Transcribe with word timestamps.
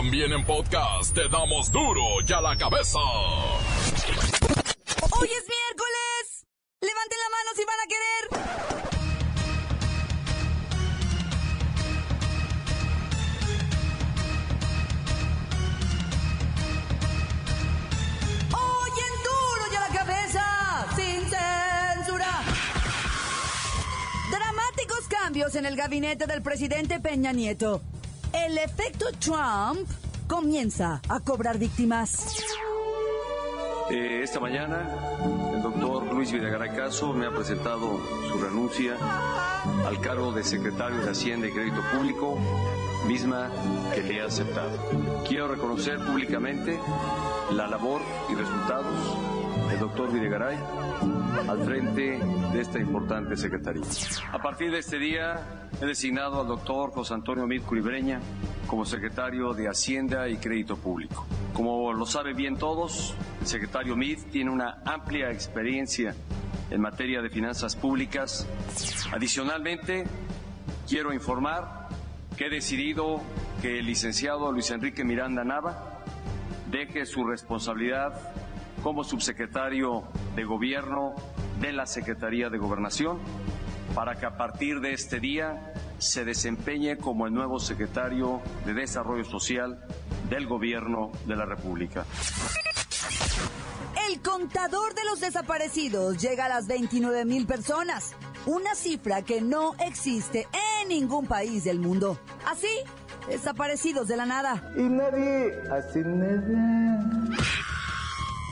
También 0.00 0.32
en 0.32 0.42
podcast 0.46 1.14
te 1.14 1.28
damos 1.28 1.70
duro 1.70 2.00
y 2.26 2.32
a 2.32 2.40
la 2.40 2.56
cabeza. 2.56 2.98
Hoy 5.10 5.28
es 5.28 5.44
miércoles. 5.46 6.46
Levanten 6.80 7.18
la 7.18 7.28
mano 7.36 7.50
si 7.54 7.64
van 7.66 7.80
a 7.80 7.86
querer. 7.86 8.24
Hoy 18.54 18.94
en 19.06 19.14
duro 19.22 19.64
y 19.70 19.76
a 19.76 19.80
la 19.80 19.90
cabeza, 19.98 20.46
sin 20.96 21.20
censura. 21.28 22.32
Dramáticos 24.30 25.08
cambios 25.08 25.54
en 25.56 25.66
el 25.66 25.76
gabinete 25.76 26.26
del 26.26 26.40
presidente 26.40 27.00
Peña 27.00 27.32
Nieto. 27.32 27.82
El 28.32 28.58
efecto 28.58 29.06
Trump 29.18 29.88
comienza 30.28 31.00
a 31.08 31.20
cobrar 31.20 31.58
víctimas. 31.58 32.36
Eh, 33.90 34.20
esta 34.22 34.38
mañana 34.38 34.88
el 35.52 35.62
doctor 35.62 36.14
Luis 36.14 36.30
Videgaray 36.30 36.70
Caso 36.70 37.12
me 37.12 37.26
ha 37.26 37.32
presentado 37.32 37.98
su 38.28 38.38
renuncia 38.38 38.96
al 39.84 40.00
cargo 40.00 40.32
de 40.32 40.44
secretario 40.44 40.98
de 40.98 41.10
Hacienda 41.10 41.48
y 41.48 41.50
Crédito 41.50 41.82
Público, 41.92 42.38
misma 43.08 43.50
que 43.94 44.02
le 44.02 44.18
he 44.18 44.20
aceptado. 44.22 44.78
Quiero 45.26 45.48
reconocer 45.48 45.98
públicamente 45.98 46.78
la 47.50 47.66
labor 47.66 48.00
y 48.30 48.34
resultados 48.36 48.94
del 49.70 49.78
doctor 49.78 50.12
Videgaray 50.12 50.58
al 51.48 51.64
frente 51.64 52.18
de 52.52 52.60
esta 52.60 52.78
importante 52.80 53.36
secretaría. 53.36 53.82
A 54.32 54.38
partir 54.42 54.72
de 54.72 54.78
este 54.78 54.98
día 54.98 55.68
he 55.80 55.86
designado 55.86 56.40
al 56.40 56.48
doctor 56.48 56.90
José 56.90 57.14
Antonio 57.14 57.46
Mid 57.46 57.62
Curibreña 57.62 58.20
como 58.66 58.84
secretario 58.84 59.52
de 59.54 59.68
Hacienda 59.68 60.28
y 60.28 60.38
Crédito 60.38 60.76
Público. 60.76 61.24
Como 61.54 61.92
lo 61.92 62.04
saben 62.04 62.36
bien 62.36 62.56
todos, 62.56 63.14
el 63.40 63.46
secretario 63.46 63.96
Mid 63.96 64.18
tiene 64.32 64.50
una 64.50 64.82
amplia 64.84 65.30
experiencia 65.30 66.14
en 66.70 66.80
materia 66.80 67.22
de 67.22 67.30
finanzas 67.30 67.76
públicas. 67.76 68.46
Adicionalmente, 69.12 70.04
quiero 70.88 71.12
informar 71.12 71.88
que 72.36 72.46
he 72.46 72.50
decidido 72.50 73.20
que 73.62 73.78
el 73.78 73.86
licenciado 73.86 74.50
Luis 74.50 74.70
Enrique 74.70 75.04
Miranda 75.04 75.44
Nava 75.44 76.00
deje 76.70 77.06
su 77.06 77.24
responsabilidad 77.24 78.14
como 78.82 79.04
subsecretario 79.04 80.04
de 80.36 80.44
Gobierno 80.44 81.14
de 81.60 81.72
la 81.72 81.86
Secretaría 81.86 82.48
de 82.48 82.58
Gobernación 82.58 83.18
para 83.94 84.16
que 84.16 84.26
a 84.26 84.36
partir 84.36 84.80
de 84.80 84.92
este 84.92 85.20
día 85.20 85.72
se 85.98 86.24
desempeñe 86.24 86.96
como 86.96 87.26
el 87.26 87.34
nuevo 87.34 87.58
secretario 87.58 88.40
de 88.64 88.74
Desarrollo 88.74 89.24
Social 89.24 89.84
del 90.28 90.46
Gobierno 90.46 91.10
de 91.26 91.36
la 91.36 91.44
República. 91.44 92.04
El 94.08 94.20
contador 94.22 94.94
de 94.94 95.04
los 95.04 95.20
desaparecidos 95.20 96.18
llega 96.18 96.46
a 96.46 96.48
las 96.48 96.66
29 96.66 97.24
mil 97.24 97.46
personas, 97.46 98.14
una 98.46 98.74
cifra 98.74 99.22
que 99.22 99.40
no 99.40 99.74
existe 99.78 100.46
en 100.82 100.88
ningún 100.88 101.26
país 101.26 101.64
del 101.64 101.78
mundo. 101.78 102.18
Así, 102.46 102.68
desaparecidos 103.28 104.08
de 104.08 104.16
la 104.16 104.26
nada. 104.26 104.72
Y 104.76 104.82
nadie 104.82 105.52
hace 105.70 106.00
nada. 106.00 107.19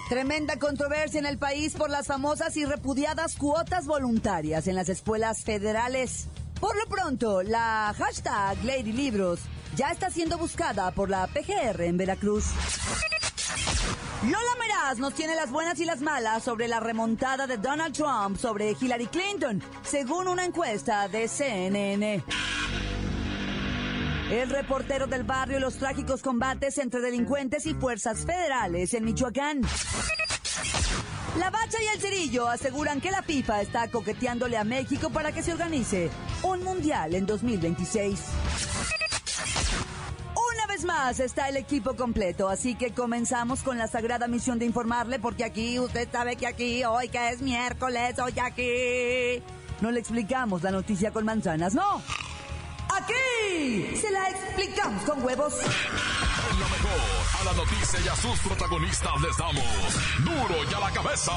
Tremenda 0.09 0.59
controversia 0.59 1.21
en 1.21 1.27
el 1.27 1.37
país 1.37 1.75
por 1.75 1.91
las 1.91 2.07
famosas 2.07 2.57
y 2.57 2.65
repudiadas 2.65 3.37
cuotas 3.37 3.87
voluntarias 3.87 4.67
en 4.67 4.75
las 4.75 4.89
escuelas 4.89 5.45
federales. 5.45 6.29
Por 6.59 6.77
lo 6.77 6.87
pronto, 6.89 7.43
la 7.43 7.95
hashtag 7.99 8.65
Lady 8.65 8.93
Libros 8.93 9.41
ya 9.77 9.91
está 9.91 10.09
siendo 10.09 10.39
buscada 10.39 10.91
por 10.93 11.11
la 11.11 11.27
PGR 11.27 11.83
en 11.83 11.99
Veracruz. 11.99 12.47
Lola 14.23 14.57
Meraz 14.59 14.99
nos 14.99 15.13
tiene 15.13 15.35
las 15.35 15.51
buenas 15.51 15.79
y 15.79 15.85
las 15.85 16.01
malas 16.01 16.43
sobre 16.43 16.69
la 16.69 16.81
remontada 16.81 17.47
de 17.47 17.59
Donald 17.59 17.95
Trump 17.95 18.39
sobre 18.39 18.75
Hillary 18.81 19.09
Clinton, 19.09 19.63
según 19.83 20.27
una 20.27 20.47
encuesta 20.47 21.07
de 21.09 21.29
CNN. 21.29 22.25
El 24.31 24.51
reportero 24.51 25.07
del 25.07 25.23
barrio 25.23 25.59
los 25.59 25.77
trágicos 25.77 26.21
combates 26.21 26.77
entre 26.77 27.01
delincuentes 27.01 27.65
y 27.65 27.73
fuerzas 27.73 28.27
federales 28.27 28.93
en 28.93 29.07
Michoacán. 29.07 29.63
La 31.39 31.51
Bacha 31.51 31.79
y 31.83 31.87
el 31.95 32.01
Cerillo 32.01 32.47
aseguran 32.47 33.01
que 33.01 33.11
la 33.11 33.23
FIFA 33.23 33.63
está 33.63 33.89
coqueteándole 33.89 34.59
a 34.59 34.65
México 34.65 35.09
para 35.09 35.33
que 35.33 35.43
se 35.43 35.53
organice 35.53 36.11
un 36.43 36.63
mundial 36.63 37.15
en 37.15 37.25
2026. 37.25 38.21
Una 40.53 40.67
vez 40.67 40.85
más 40.85 41.21
está 41.21 41.49
el 41.49 41.57
equipo 41.57 41.97
completo, 41.97 42.51
así 42.51 42.75
que 42.75 42.93
comenzamos 42.93 43.63
con 43.63 43.79
la 43.79 43.89
sagrada 43.89 44.29
misión 44.29 44.59
de 44.59 44.67
informarle, 44.67 45.19
porque 45.19 45.45
aquí 45.45 45.79
usted 45.79 46.07
sabe 46.13 46.37
que 46.37 46.47
aquí, 46.47 46.85
hoy 46.85 47.09
que 47.09 47.31
es 47.31 47.41
miércoles, 47.41 48.19
hoy 48.19 48.35
aquí. 48.39 49.43
No 49.81 49.91
le 49.91 50.01
explicamos 50.01 50.63
la 50.63 50.71
noticia 50.71 51.13
con 51.13 51.25
manzanas, 51.25 51.73
no. 51.73 52.03
Se 53.59 54.11
la 54.13 54.29
explicamos 54.29 55.03
con 55.03 55.25
huevos. 55.25 55.55
En 55.55 56.61
lo 56.61 56.69
mejor, 56.69 57.01
a 57.41 57.45
la 57.45 57.53
noticia 57.55 58.01
y 58.05 58.09
a 58.09 58.15
sus 58.15 58.39
protagonistas 58.41 59.21
les 59.21 59.37
damos 59.37 59.65
duro 60.25 60.65
y 60.71 60.75
a 60.75 60.81
la 60.81 60.91
cabeza. 60.93 61.33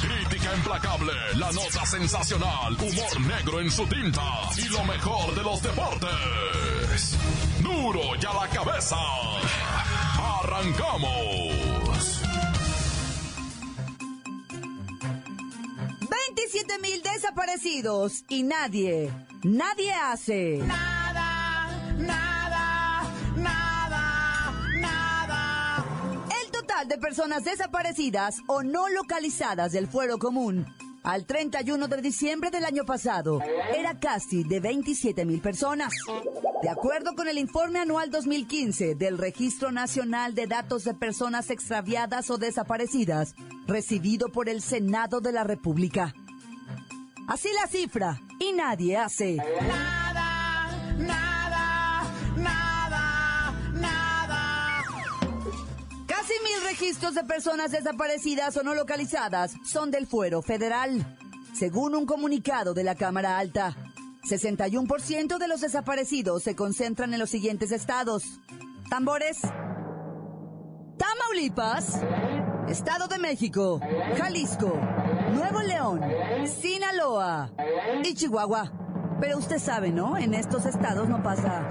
Crítica 0.00 0.54
implacable, 0.54 1.12
la 1.34 1.50
nota 1.50 1.84
sensacional, 1.84 2.74
humor 2.74 3.20
negro 3.20 3.60
en 3.60 3.70
su 3.70 3.84
tinta 3.86 4.22
y 4.56 4.68
lo 4.68 4.84
mejor 4.84 5.34
de 5.34 5.42
los 5.42 5.60
deportes. 5.60 7.16
Duro 7.62 8.14
y 8.14 8.24
a 8.24 8.32
la 8.32 8.48
cabeza. 8.48 8.96
Arrancamos. 10.40 12.22
27 16.38 16.78
mil 16.78 17.02
desaparecidos 17.02 18.24
y 18.28 18.44
nadie, 18.44 19.12
nadie 19.42 19.92
hace. 19.92 20.58
Nada, 20.58 20.97
personas 26.98 27.44
desaparecidas 27.44 28.36
o 28.46 28.62
no 28.62 28.88
localizadas 28.88 29.72
del 29.72 29.86
fuero 29.88 30.18
común 30.18 30.66
al 31.02 31.24
31 31.24 31.88
de 31.88 32.02
diciembre 32.02 32.50
del 32.50 32.64
año 32.64 32.84
pasado 32.84 33.40
era 33.74 33.98
casi 33.98 34.44
de 34.44 34.60
27 34.60 35.24
mil 35.24 35.40
personas. 35.40 35.92
De 36.62 36.68
acuerdo 36.68 37.14
con 37.14 37.28
el 37.28 37.38
informe 37.38 37.78
anual 37.78 38.10
2015 38.10 38.94
del 38.94 39.16
Registro 39.16 39.72
Nacional 39.72 40.34
de 40.34 40.46
Datos 40.46 40.84
de 40.84 40.94
Personas 40.94 41.50
Extraviadas 41.50 42.30
o 42.30 42.36
Desaparecidas, 42.36 43.34
recibido 43.66 44.28
por 44.28 44.48
el 44.48 44.60
Senado 44.60 45.20
de 45.20 45.32
la 45.32 45.44
República. 45.44 46.14
Así 47.26 47.48
la 47.58 47.68
cifra, 47.68 48.20
y 48.38 48.52
nadie 48.52 48.96
hace. 48.96 49.36
Nada, 49.36 50.68
nada, 50.98 51.27
registros 56.78 57.14
de 57.14 57.24
personas 57.24 57.72
desaparecidas 57.72 58.56
o 58.56 58.62
no 58.62 58.72
localizadas 58.72 59.52
son 59.64 59.90
del 59.90 60.06
fuero 60.06 60.42
federal. 60.42 61.16
Según 61.52 61.96
un 61.96 62.06
comunicado 62.06 62.72
de 62.72 62.84
la 62.84 62.94
Cámara 62.94 63.36
Alta, 63.36 63.76
61% 64.22 65.38
de 65.38 65.48
los 65.48 65.60
desaparecidos 65.60 66.44
se 66.44 66.54
concentran 66.54 67.12
en 67.12 67.18
los 67.18 67.30
siguientes 67.30 67.72
estados. 67.72 68.22
Tambores, 68.88 69.40
Tamaulipas, 70.96 72.00
Estado 72.68 73.08
de 73.08 73.18
México, 73.18 73.80
Jalisco, 74.16 74.72
Nuevo 75.32 75.62
León, 75.62 76.00
Sinaloa 76.46 77.50
y 78.04 78.14
Chihuahua. 78.14 78.72
Pero 79.20 79.38
usted 79.38 79.58
sabe, 79.58 79.90
¿no? 79.90 80.16
En 80.16 80.32
estos 80.32 80.64
estados 80.64 81.08
no 81.08 81.24
pasa 81.24 81.66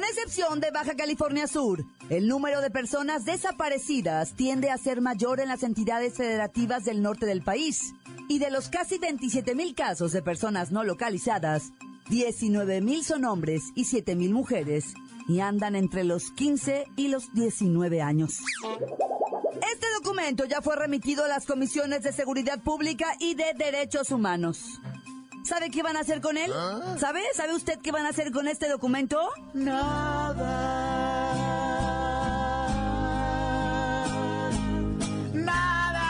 Con 0.00 0.08
excepción 0.08 0.60
de 0.60 0.70
Baja 0.70 0.96
California 0.96 1.46
Sur, 1.46 1.84
el 2.08 2.26
número 2.26 2.62
de 2.62 2.70
personas 2.70 3.26
desaparecidas 3.26 4.32
tiende 4.32 4.70
a 4.70 4.78
ser 4.78 5.02
mayor 5.02 5.40
en 5.40 5.48
las 5.48 5.62
entidades 5.62 6.14
federativas 6.14 6.86
del 6.86 7.02
norte 7.02 7.26
del 7.26 7.42
país. 7.42 7.92
Y 8.26 8.38
de 8.38 8.50
los 8.50 8.70
casi 8.70 8.96
27 8.96 9.54
mil 9.54 9.74
casos 9.74 10.12
de 10.12 10.22
personas 10.22 10.72
no 10.72 10.84
localizadas, 10.84 11.64
19 12.08 12.80
mil 12.80 13.04
son 13.04 13.26
hombres 13.26 13.62
y 13.74 13.84
7 13.84 14.16
mil 14.16 14.32
mujeres, 14.32 14.94
y 15.28 15.40
andan 15.40 15.76
entre 15.76 16.04
los 16.04 16.30
15 16.30 16.86
y 16.96 17.08
los 17.08 17.34
19 17.34 18.00
años. 18.00 18.38
Este 19.70 19.86
documento 20.02 20.46
ya 20.46 20.62
fue 20.62 20.76
remitido 20.76 21.26
a 21.26 21.28
las 21.28 21.44
comisiones 21.44 22.02
de 22.04 22.12
Seguridad 22.12 22.62
Pública 22.62 23.16
y 23.18 23.34
de 23.34 23.52
Derechos 23.54 24.12
Humanos. 24.12 24.80
¿Sabe 25.42 25.70
qué 25.70 25.82
van 25.82 25.96
a 25.96 26.00
hacer 26.00 26.20
con 26.20 26.36
él? 26.36 26.50
¿Ah? 26.54 26.96
¿Sabe? 26.98 27.22
¿Sabe 27.34 27.54
usted 27.54 27.78
qué 27.80 27.92
van 27.92 28.06
a 28.06 28.10
hacer 28.10 28.30
con 28.30 28.48
este 28.48 28.68
documento? 28.68 29.18
Nada. 29.54 30.36
Nada. 35.32 36.06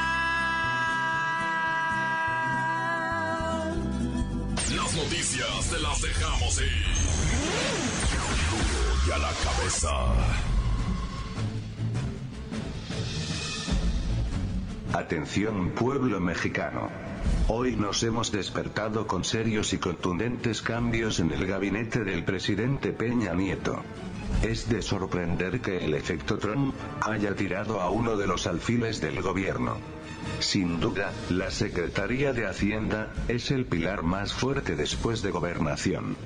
Las 4.76 4.94
noticias 4.94 5.70
te 5.70 5.78
las 5.80 6.02
dejamos 6.02 6.60
ir. 6.60 6.86
Y 9.06 9.10
a 9.12 9.18
la 9.18 9.32
cabeza. 9.44 9.90
Atención 14.92 15.70
pueblo 15.70 16.20
mexicano. 16.20 17.09
Hoy 17.52 17.74
nos 17.74 18.04
hemos 18.04 18.30
despertado 18.30 19.08
con 19.08 19.24
serios 19.24 19.72
y 19.72 19.78
contundentes 19.78 20.62
cambios 20.62 21.18
en 21.18 21.32
el 21.32 21.48
gabinete 21.48 22.04
del 22.04 22.22
presidente 22.22 22.92
Peña 22.92 23.34
Nieto. 23.34 23.82
Es 24.44 24.68
de 24.68 24.82
sorprender 24.82 25.60
que 25.60 25.84
el 25.84 25.94
efecto 25.94 26.38
Trump 26.38 26.76
haya 27.00 27.34
tirado 27.34 27.80
a 27.80 27.90
uno 27.90 28.16
de 28.16 28.28
los 28.28 28.46
alfiles 28.46 29.00
del 29.00 29.20
gobierno. 29.20 29.78
Sin 30.38 30.78
duda, 30.78 31.12
la 31.28 31.50
Secretaría 31.50 32.32
de 32.32 32.46
Hacienda 32.46 33.12
es 33.26 33.50
el 33.50 33.66
pilar 33.66 34.04
más 34.04 34.32
fuerte 34.32 34.76
después 34.76 35.20
de 35.20 35.32
gobernación. 35.32 36.16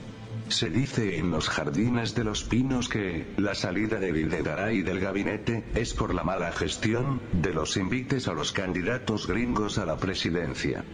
Se 0.49 0.69
dice 0.69 1.17
en 1.17 1.31
los 1.31 1.49
jardines 1.49 2.15
de 2.15 2.23
los 2.23 2.45
pinos 2.45 2.91
que 2.91 3.33
la 3.39 3.55
salida 3.55 3.99
de 3.99 4.13
Videgaray 4.13 4.83
del 4.83 5.01
gabinete 5.01 5.65
es 5.75 5.95
por 5.95 6.13
la 6.13 6.23
mala 6.23 6.53
gestión 6.53 7.23
de 7.33 7.55
los 7.55 7.79
invites 7.79 8.29
a 8.29 8.35
los 8.35 8.53
candidatos 8.53 9.27
gringos 9.27 9.79
a 9.79 9.87
la 9.87 9.97
presidencia. 9.97 10.85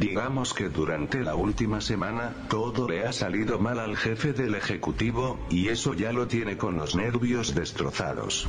Digamos 0.00 0.54
que 0.54 0.70
durante 0.70 1.20
la 1.20 1.34
última 1.34 1.82
semana, 1.82 2.32
todo 2.48 2.88
le 2.88 3.04
ha 3.04 3.12
salido 3.12 3.58
mal 3.58 3.78
al 3.78 3.98
jefe 3.98 4.32
del 4.32 4.54
Ejecutivo, 4.54 5.38
y 5.50 5.68
eso 5.68 5.92
ya 5.92 6.10
lo 6.10 6.26
tiene 6.26 6.56
con 6.56 6.76
los 6.76 6.96
nervios 6.96 7.54
destrozados. 7.54 8.48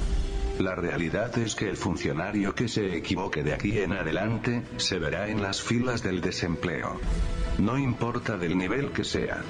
La 0.60 0.76
realidad 0.76 1.38
es 1.38 1.56
que 1.56 1.68
el 1.68 1.76
funcionario 1.76 2.56
que 2.56 2.70
se 2.70 2.96
equivoque 2.96 3.44
de 3.44 3.54
aquí 3.54 3.78
en 3.80 3.92
adelante, 3.92 4.64
se 4.78 4.98
verá 4.98 5.28
en 5.28 5.42
las 5.42 5.62
filas 5.62 6.02
del 6.02 6.22
desempleo. 6.22 7.02
No 7.58 7.78
importa 7.78 8.38
del 8.38 8.58
nivel 8.58 8.94
que 8.94 9.04
sea. 9.04 9.42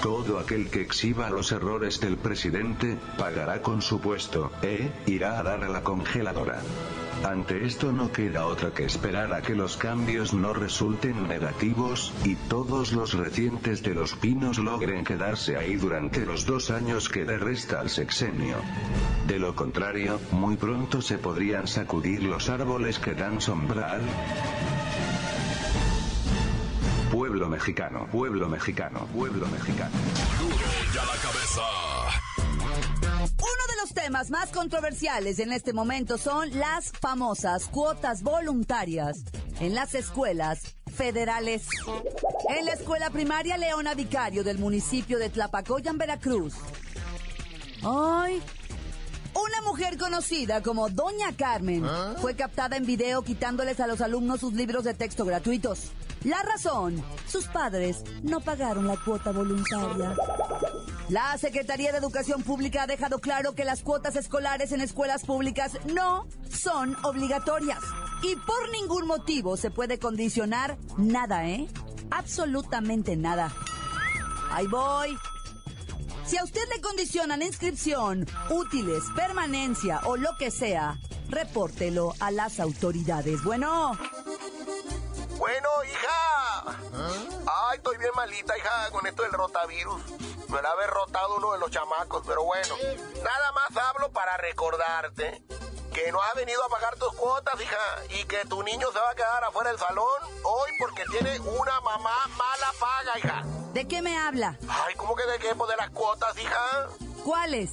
Todo 0.00 0.38
aquel 0.38 0.70
que 0.70 0.82
exhiba 0.82 1.28
los 1.28 1.50
errores 1.50 1.98
del 1.98 2.18
presidente, 2.18 2.96
pagará 3.18 3.62
con 3.62 3.82
su 3.82 4.00
puesto, 4.00 4.52
e 4.62 4.92
irá 5.06 5.40
a 5.40 5.42
dar 5.42 5.64
a 5.64 5.68
la 5.68 5.82
congeladora. 5.82 6.60
Ante 7.24 7.64
esto 7.64 7.92
no 7.92 8.10
queda 8.10 8.46
otra 8.46 8.72
que 8.72 8.84
esperar 8.84 9.32
a 9.32 9.42
que 9.42 9.54
los 9.54 9.76
cambios 9.76 10.34
no 10.34 10.52
resulten 10.52 11.28
negativos, 11.28 12.12
y 12.24 12.34
todos 12.34 12.92
los 12.92 13.14
recientes 13.14 13.82
de 13.82 13.94
los 13.94 14.14
pinos 14.14 14.58
logren 14.58 15.04
quedarse 15.04 15.56
ahí 15.56 15.76
durante 15.76 16.26
los 16.26 16.46
dos 16.46 16.70
años 16.70 17.08
que 17.08 17.24
le 17.24 17.38
resta 17.38 17.80
al 17.80 17.90
sexenio. 17.90 18.56
De 19.26 19.38
lo 19.38 19.54
contrario, 19.54 20.20
muy 20.32 20.56
pronto 20.56 21.00
se 21.00 21.18
podrían 21.18 21.66
sacudir 21.68 22.22
los 22.22 22.48
árboles 22.48 22.98
que 22.98 23.14
dan 23.14 23.40
sombra 23.40 23.92
al 23.92 24.02
pueblo 27.12 27.48
mexicano, 27.48 28.06
pueblo 28.10 28.48
mexicano, 28.48 29.06
pueblo 29.14 29.46
mexicano. 29.46 29.92
La 30.94 31.02
cabeza. 31.22 31.91
Los 33.82 33.94
temas 33.94 34.30
más 34.30 34.50
controversiales 34.52 35.40
en 35.40 35.52
este 35.52 35.72
momento 35.72 36.16
son 36.16 36.56
las 36.56 36.92
famosas 36.92 37.66
cuotas 37.66 38.22
voluntarias 38.22 39.24
en 39.58 39.74
las 39.74 39.96
escuelas 39.96 40.76
federales. 40.94 41.66
En 42.56 42.64
la 42.64 42.74
escuela 42.74 43.10
primaria 43.10 43.56
Leona 43.56 43.94
Vicario 43.94 44.44
del 44.44 44.58
municipio 44.58 45.18
de 45.18 45.30
Tlapacoyan, 45.30 45.98
Veracruz. 45.98 46.54
Ay, 47.82 48.40
una 49.34 49.62
mujer 49.68 49.98
conocida 49.98 50.62
como 50.62 50.88
Doña 50.88 51.36
Carmen 51.36 51.84
fue 52.20 52.36
captada 52.36 52.76
en 52.76 52.86
video 52.86 53.22
quitándoles 53.22 53.80
a 53.80 53.88
los 53.88 54.00
alumnos 54.00 54.38
sus 54.38 54.52
libros 54.52 54.84
de 54.84 54.94
texto 54.94 55.24
gratuitos. 55.24 55.90
La 56.22 56.40
razón, 56.42 57.02
sus 57.26 57.48
padres 57.48 58.04
no 58.22 58.38
pagaron 58.38 58.86
la 58.86 58.96
cuota 58.96 59.32
voluntaria. 59.32 60.14
La 61.12 61.36
Secretaría 61.36 61.92
de 61.92 61.98
Educación 61.98 62.42
Pública 62.42 62.84
ha 62.84 62.86
dejado 62.86 63.18
claro 63.18 63.54
que 63.54 63.66
las 63.66 63.82
cuotas 63.82 64.16
escolares 64.16 64.72
en 64.72 64.80
escuelas 64.80 65.26
públicas 65.26 65.72
no 65.92 66.26
son 66.50 66.96
obligatorias 67.04 67.80
y 68.22 68.34
por 68.34 68.70
ningún 68.70 69.06
motivo 69.06 69.58
se 69.58 69.70
puede 69.70 69.98
condicionar 69.98 70.78
nada, 70.96 71.46
¿eh? 71.46 71.68
Absolutamente 72.10 73.14
nada. 73.14 73.52
Ahí 74.52 74.66
voy. 74.68 75.14
Si 76.24 76.38
a 76.38 76.44
usted 76.44 76.62
le 76.74 76.80
condicionan 76.80 77.42
inscripción, 77.42 78.26
útiles, 78.48 79.02
permanencia 79.14 80.00
o 80.06 80.16
lo 80.16 80.30
que 80.38 80.50
sea, 80.50 80.98
repórtelo 81.28 82.14
a 82.20 82.30
las 82.30 82.58
autoridades. 82.58 83.44
Bueno, 83.44 83.98
Bueno, 85.38 85.68
hija. 85.84 86.41
Ay, 87.46 87.76
estoy 87.76 87.96
bien 87.98 88.10
malita, 88.14 88.56
hija, 88.56 88.90
con 88.90 89.06
esto 89.06 89.22
del 89.22 89.32
rotavirus. 89.32 90.02
Me 90.48 90.60
la 90.60 90.70
haber 90.70 90.90
rotado 90.90 91.36
uno 91.36 91.52
de 91.52 91.58
los 91.58 91.70
chamacos, 91.70 92.22
pero 92.26 92.44
bueno. 92.44 92.74
Nada 93.22 93.52
más 93.52 93.84
hablo 93.84 94.10
para 94.12 94.36
recordarte 94.36 95.42
que 95.92 96.10
no 96.10 96.22
has 96.22 96.34
venido 96.34 96.62
a 96.64 96.68
pagar 96.68 96.96
tus 96.96 97.12
cuotas, 97.14 97.60
hija, 97.60 97.78
y 98.10 98.24
que 98.24 98.44
tu 98.46 98.62
niño 98.62 98.90
se 98.92 98.98
va 98.98 99.10
a 99.10 99.14
quedar 99.14 99.44
afuera 99.44 99.70
del 99.70 99.78
salón 99.78 100.08
hoy 100.42 100.70
porque 100.78 101.04
tiene 101.10 101.38
una 101.40 101.80
mamá 101.80 102.28
mala 102.36 102.72
paga, 102.78 103.18
hija. 103.18 103.42
¿de 103.72 103.88
qué 103.88 104.02
me 104.02 104.16
habla? 104.16 104.58
Ay, 104.68 104.94
¿cómo 104.96 105.14
que 105.14 105.24
de 105.26 105.38
qué? 105.38 105.54
Pues 105.54 105.70
de 105.70 105.76
las 105.76 105.90
cuotas, 105.90 106.36
hija. 106.38 106.88
¿Cuáles? 107.24 107.70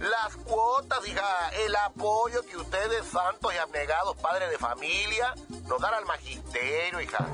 Las 0.00 0.36
cuotas, 0.36 1.06
hija, 1.06 1.48
el 1.64 1.74
apoyo 1.76 2.44
que 2.44 2.56
ustedes, 2.56 3.06
santos 3.06 3.54
y 3.54 3.58
abnegados 3.58 4.16
padres 4.16 4.50
de 4.50 4.58
familia, 4.58 5.34
nos 5.66 5.80
dan 5.80 5.94
al 5.94 6.06
magisterio, 6.06 7.00
hija. 7.00 7.26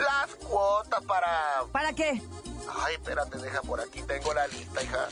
Las 0.00 0.34
cuotas 0.36 1.04
para... 1.04 1.64
¿Para 1.72 1.92
qué? 1.92 2.22
Ay, 2.82 2.94
espérate, 2.94 3.38
deja 3.38 3.62
por 3.62 3.80
aquí, 3.80 4.02
tengo 4.02 4.32
la 4.32 4.46
lista, 4.48 4.82
hija. 4.82 5.08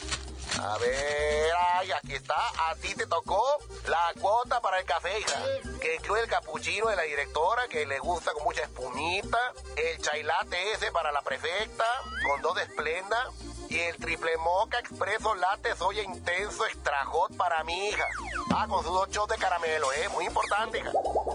A 0.60 0.78
ver, 0.78 1.52
ay, 1.74 1.92
aquí 1.92 2.14
está. 2.14 2.34
A 2.68 2.74
ti 2.76 2.94
te 2.94 3.06
tocó 3.06 3.42
la 3.86 4.12
cuota 4.20 4.60
para 4.60 4.78
el 4.78 4.86
café, 4.86 5.20
hija. 5.20 5.40
Que 5.80 5.96
incluye 5.96 6.22
el 6.22 6.28
capuchino 6.28 6.88
de 6.88 6.96
la 6.96 7.02
directora, 7.02 7.68
que 7.68 7.86
le 7.86 7.98
gusta 7.98 8.32
con 8.32 8.44
mucha 8.44 8.62
espumita. 8.62 9.38
El 9.76 10.00
chailate 10.00 10.72
ese 10.72 10.90
para 10.90 11.12
la 11.12 11.22
prefecta, 11.22 11.84
con 12.26 12.40
dos 12.42 12.56
de 12.56 12.62
esplenda. 12.62 13.30
Y 13.68 13.78
el 13.78 13.96
triple 13.96 14.30
moca 14.38 14.78
expreso 14.78 15.34
latte 15.34 15.76
soya 15.76 16.02
intenso 16.02 16.64
extra 16.66 17.04
hot 17.04 17.36
para 17.36 17.62
mi 17.64 17.88
hija. 17.88 18.04
Ah, 18.54 18.66
con 18.68 18.82
sus 18.82 18.92
dos 18.92 19.10
shots 19.10 19.34
de 19.34 19.38
caramelo, 19.38 19.92
¿eh? 19.92 20.08
Muy 20.14 20.24
importante, 20.24 20.78
hija. 20.78 20.92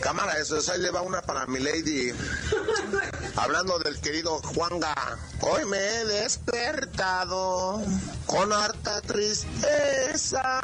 Cámara, 0.00 0.38
eso 0.38 0.56
es, 0.56 0.68
ahí 0.68 0.80
le 0.80 0.90
va 0.90 1.02
una 1.02 1.20
para 1.22 1.46
mi 1.46 1.58
lady. 1.58 2.12
Hablando 3.36 3.78
del 3.80 4.00
querido 4.00 4.40
Juanga. 4.40 4.94
Hoy 5.40 5.64
me 5.66 5.78
he 5.78 6.04
despertado 6.04 7.82
con 8.26 8.52
harta 8.52 9.00
tristeza. 9.02 10.60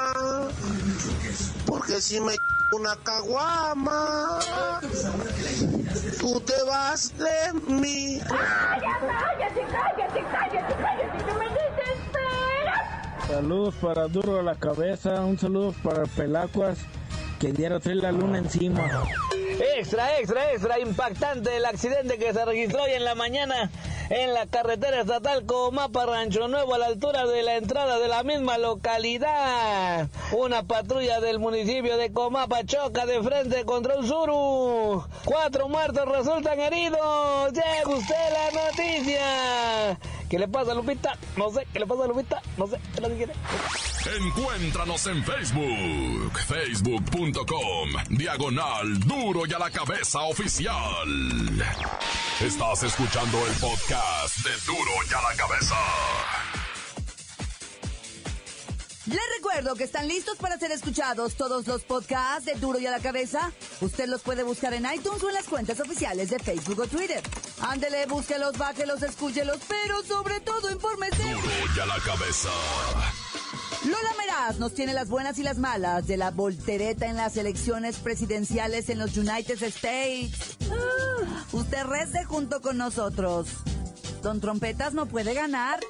Porque 1.66 2.00
si 2.00 2.20
me 2.20 2.36
una 2.72 2.96
caguama, 2.96 4.40
tú 6.18 6.40
te 6.40 6.62
vas 6.64 7.12
de 7.16 7.52
mí. 7.68 8.20
¡Cállate, 8.26 9.06
cállate, 9.06 9.66
cállate, 9.70 10.24
cállate! 10.32 10.75
Saludos 13.36 13.74
para 13.82 14.08
Duro 14.08 14.40
a 14.40 14.42
la 14.42 14.54
Cabeza, 14.54 15.22
un 15.22 15.38
saludo 15.38 15.74
para 15.82 16.04
Pelacuas, 16.04 16.78
que 17.38 17.52
diario 17.52 17.78
trae 17.80 17.96
la 17.96 18.10
luna 18.10 18.38
encima. 18.38 18.80
Extra, 19.76 20.18
extra, 20.18 20.52
extra, 20.52 20.80
impactante 20.80 21.54
el 21.54 21.66
accidente 21.66 22.16
que 22.16 22.32
se 22.32 22.42
registró 22.46 22.84
hoy 22.84 22.92
en 22.92 23.04
la 23.04 23.14
mañana 23.14 23.70
en 24.08 24.32
la 24.32 24.46
carretera 24.46 25.02
estatal 25.02 25.44
Comapa 25.44 26.06
Rancho 26.06 26.48
Nuevo 26.48 26.74
a 26.74 26.78
la 26.78 26.86
altura 26.86 27.26
de 27.26 27.42
la 27.42 27.56
entrada 27.56 27.98
de 27.98 28.08
la 28.08 28.22
misma 28.22 28.56
localidad. 28.56 30.08
Una 30.32 30.62
patrulla 30.62 31.20
del 31.20 31.38
municipio 31.38 31.98
de 31.98 32.12
Comapa 32.12 32.64
choca 32.64 33.04
de 33.04 33.22
frente 33.22 33.66
contra 33.66 33.96
un 33.96 34.06
suru. 34.06 35.04
Cuatro 35.26 35.68
muertos 35.68 36.08
resultan 36.08 36.58
heridos. 36.58 37.52
Llega 37.52 37.96
usted 37.96 38.14
la 38.32 38.62
noticia. 38.62 39.98
¿Qué 40.28 40.38
le 40.38 40.48
pasa, 40.48 40.74
Lupita? 40.74 41.16
No 41.36 41.50
sé. 41.50 41.66
¿Qué 41.72 41.78
le 41.78 41.86
pasa, 41.86 42.06
Lupita? 42.06 42.42
No 42.56 42.66
sé. 42.66 42.78
¿Qué 42.94 43.00
lo 43.00 43.08
que 43.08 43.16
quiere? 43.16 43.32
Encuéntranos 44.18 45.06
en 45.06 45.24
Facebook, 45.24 46.38
facebook.com, 46.46 47.90
diagonal 48.10 49.00
duro 49.00 49.46
y 49.46 49.52
a 49.52 49.58
la 49.58 49.70
cabeza 49.70 50.20
oficial. 50.22 51.08
Estás 52.40 52.82
escuchando 52.84 53.38
el 53.46 53.52
podcast 53.54 54.36
de 54.44 54.50
duro 54.66 54.90
y 55.08 55.14
a 55.14 55.22
la 55.22 55.36
cabeza. 55.36 55.76
Les 59.06 59.20
recuerdo 59.36 59.76
que 59.76 59.84
están 59.84 60.08
listos 60.08 60.36
para 60.36 60.58
ser 60.58 60.72
escuchados 60.72 61.36
todos 61.36 61.64
los 61.68 61.82
podcasts 61.82 62.44
de 62.44 62.54
Duro 62.54 62.80
y 62.80 62.86
a 62.86 62.90
la 62.90 62.98
Cabeza. 62.98 63.52
Usted 63.80 64.08
los 64.08 64.22
puede 64.22 64.42
buscar 64.42 64.74
en 64.74 64.84
iTunes 64.92 65.22
o 65.22 65.28
en 65.28 65.34
las 65.34 65.46
cuentas 65.46 65.78
oficiales 65.78 66.30
de 66.30 66.40
Facebook 66.40 66.80
o 66.80 66.86
Twitter. 66.88 67.22
Ándele, 67.60 68.06
búsquelos, 68.06 68.58
bájelos, 68.58 69.02
escúchelos, 69.02 69.58
pero 69.68 70.02
sobre 70.02 70.40
todo 70.40 70.70
infórmese. 70.70 71.22
Duro 71.22 71.48
y 71.74 71.80
a 71.80 71.86
la 71.86 71.98
cabeza. 72.00 72.50
Lola 73.84 74.14
Meraz 74.18 74.58
nos 74.58 74.74
tiene 74.74 74.92
las 74.92 75.08
buenas 75.08 75.38
y 75.38 75.42
las 75.42 75.58
malas 75.58 76.06
de 76.06 76.16
la 76.16 76.30
voltereta 76.30 77.06
en 77.06 77.16
las 77.16 77.36
elecciones 77.36 77.98
presidenciales 77.98 78.88
en 78.88 78.98
los 78.98 79.16
United 79.16 79.62
States. 79.62 80.56
Ah, 80.70 81.44
usted 81.52 81.84
rece 81.84 82.24
junto 82.24 82.60
con 82.60 82.76
nosotros. 82.76 83.48
Don 84.22 84.40
Trompetas 84.40 84.92
no 84.92 85.06
puede 85.06 85.34
ganar. 85.34 85.80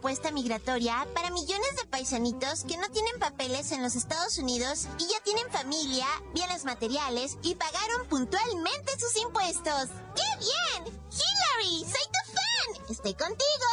Propuesta 0.00 0.30
migratoria 0.30 1.06
para 1.14 1.28
millones 1.28 1.76
de 1.76 1.86
paisanitos 1.90 2.64
que 2.64 2.78
no 2.78 2.88
tienen 2.88 3.18
papeles 3.18 3.70
en 3.70 3.82
los 3.82 3.96
Estados 3.96 4.38
Unidos 4.38 4.88
y 4.98 5.02
ya 5.02 5.20
tienen 5.22 5.50
familia, 5.50 6.06
bienes 6.32 6.64
materiales 6.64 7.36
y 7.42 7.54
pagaron 7.54 8.06
puntualmente 8.08 8.98
sus 8.98 9.22
impuestos. 9.22 9.90
¡Qué 10.16 10.22
bien! 10.38 10.98
Hillary, 11.10 11.84
soy 11.84 12.06
tu 12.14 12.32
fan. 12.32 12.86
Estoy 12.88 13.12
contigo. 13.12 13.68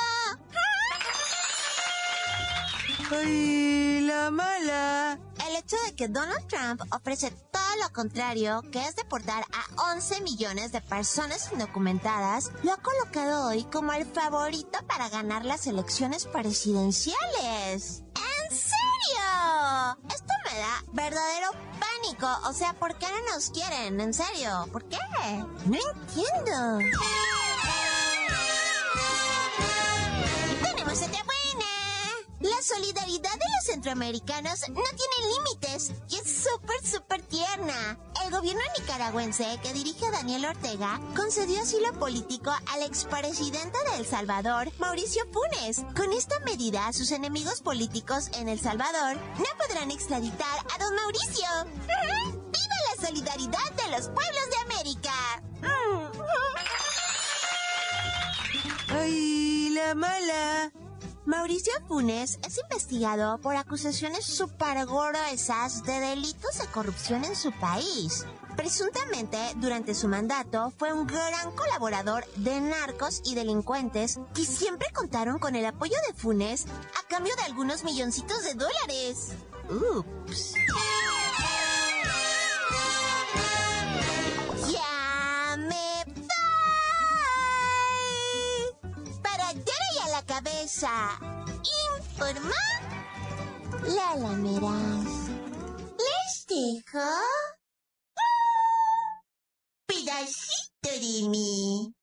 ¡Ay, 3.10 4.02
la 4.02 4.30
mala! 4.30 5.27
El 5.48 5.56
hecho 5.56 5.78
de 5.86 5.96
que 5.96 6.10
Donald 6.10 6.46
Trump 6.48 6.82
ofrece 6.94 7.32
todo 7.32 7.76
lo 7.82 7.94
contrario, 7.94 8.62
que 8.70 8.86
es 8.86 8.98
deportar 8.98 9.46
a 9.54 9.94
11 9.94 10.20
millones 10.22 10.74
de 10.74 10.82
personas 10.82 11.50
indocumentadas, 11.54 12.52
lo 12.64 12.74
ha 12.74 12.78
colocado 12.78 13.48
hoy 13.48 13.64
como 13.64 13.94
el 13.94 14.06
favorito 14.06 14.80
para 14.88 15.08
ganar 15.08 15.46
las 15.46 15.66
elecciones 15.66 16.26
presidenciales. 16.26 18.04
¿En 18.18 18.52
serio? 18.52 19.98
Esto 20.10 20.34
me 20.52 20.60
da 20.60 20.84
verdadero 20.92 21.52
pánico. 21.80 22.28
O 22.50 22.52
sea, 22.52 22.74
¿por 22.74 22.98
qué 22.98 23.08
no 23.10 23.34
nos 23.34 23.50
quieren? 23.50 24.02
¿En 24.02 24.14
serio? 24.14 24.68
¿Por 24.74 24.84
qué? 24.90 24.98
No 25.66 25.78
entiendo. 25.78 26.80
La 32.50 32.62
solidaridad 32.64 33.34
de 33.34 33.46
los 33.58 33.66
centroamericanos 33.66 34.70
no 34.70 34.76
tiene 34.76 35.34
límites 35.36 35.92
y 36.10 36.16
es 36.16 36.44
súper, 36.44 36.82
súper 36.86 37.22
tierna. 37.24 38.00
El 38.24 38.32
gobierno 38.32 38.62
nicaragüense 38.80 39.60
que 39.62 39.74
dirige 39.74 40.10
Daniel 40.12 40.46
Ortega 40.46 41.02
concedió 41.14 41.62
asilo 41.62 41.92
político 42.00 42.52
al 42.68 42.84
expresidente 42.84 43.78
de 43.92 43.98
El 43.98 44.06
Salvador, 44.06 44.72
Mauricio 44.80 45.24
Funes. 45.34 45.84
Con 45.94 46.14
esta 46.14 46.40
medida, 46.42 46.94
sus 46.94 47.12
enemigos 47.12 47.62
políticos 47.62 48.30
en 48.38 48.48
El 48.48 48.62
Salvador 48.62 49.18
no 49.18 49.66
podrán 49.66 49.92
extraditar 49.92 50.60
a 50.74 50.78
don 50.82 50.96
Mauricio. 50.96 51.48
¡Viva 51.84 52.78
la 52.96 53.08
solidaridad 53.08 53.72
de 53.76 53.92
los 53.92 54.08
pueblos 54.08 54.50
de 54.52 54.74
América! 54.74 55.14
¡Ay, 58.90 59.70
la 59.72 59.94
mala! 59.96 60.72
Mauricio 61.28 61.74
Funes 61.90 62.40
es 62.48 62.58
investigado 62.58 63.38
por 63.40 63.58
acusaciones 63.58 64.24
súper 64.24 64.86
gruesas 64.86 65.84
de 65.84 66.00
delitos 66.00 66.58
de 66.58 66.68
corrupción 66.68 67.26
en 67.26 67.36
su 67.36 67.52
país. 67.52 68.26
Presuntamente, 68.56 69.38
durante 69.58 69.94
su 69.94 70.08
mandato, 70.08 70.72
fue 70.78 70.94
un 70.94 71.06
gran 71.06 71.52
colaborador 71.52 72.26
de 72.38 72.62
narcos 72.62 73.22
y 73.26 73.36
delincuentes 73.36 74.22
que 74.34 74.46
siempre 74.46 74.88
contaron 74.94 75.38
con 75.38 75.58
el 75.58 75.66
apoyo 75.66 75.98
de 76.08 76.14
Funes 76.14 76.66
a 76.98 77.06
cambio 77.10 77.36
de 77.36 77.44
algunos 77.44 77.84
milloncitos 77.84 78.46
de 78.46 78.54
dólares. 78.54 79.34
Ups. 79.70 80.54
La 90.68 90.74
cabeza. 90.74 91.20
Informa 91.96 92.62
Lala 93.84 94.36
Meraz. 94.36 95.30
Les 95.98 96.46
dejo 96.48 97.10
pedacito 99.86 100.90
de 100.90 101.30
mí. 101.30 101.94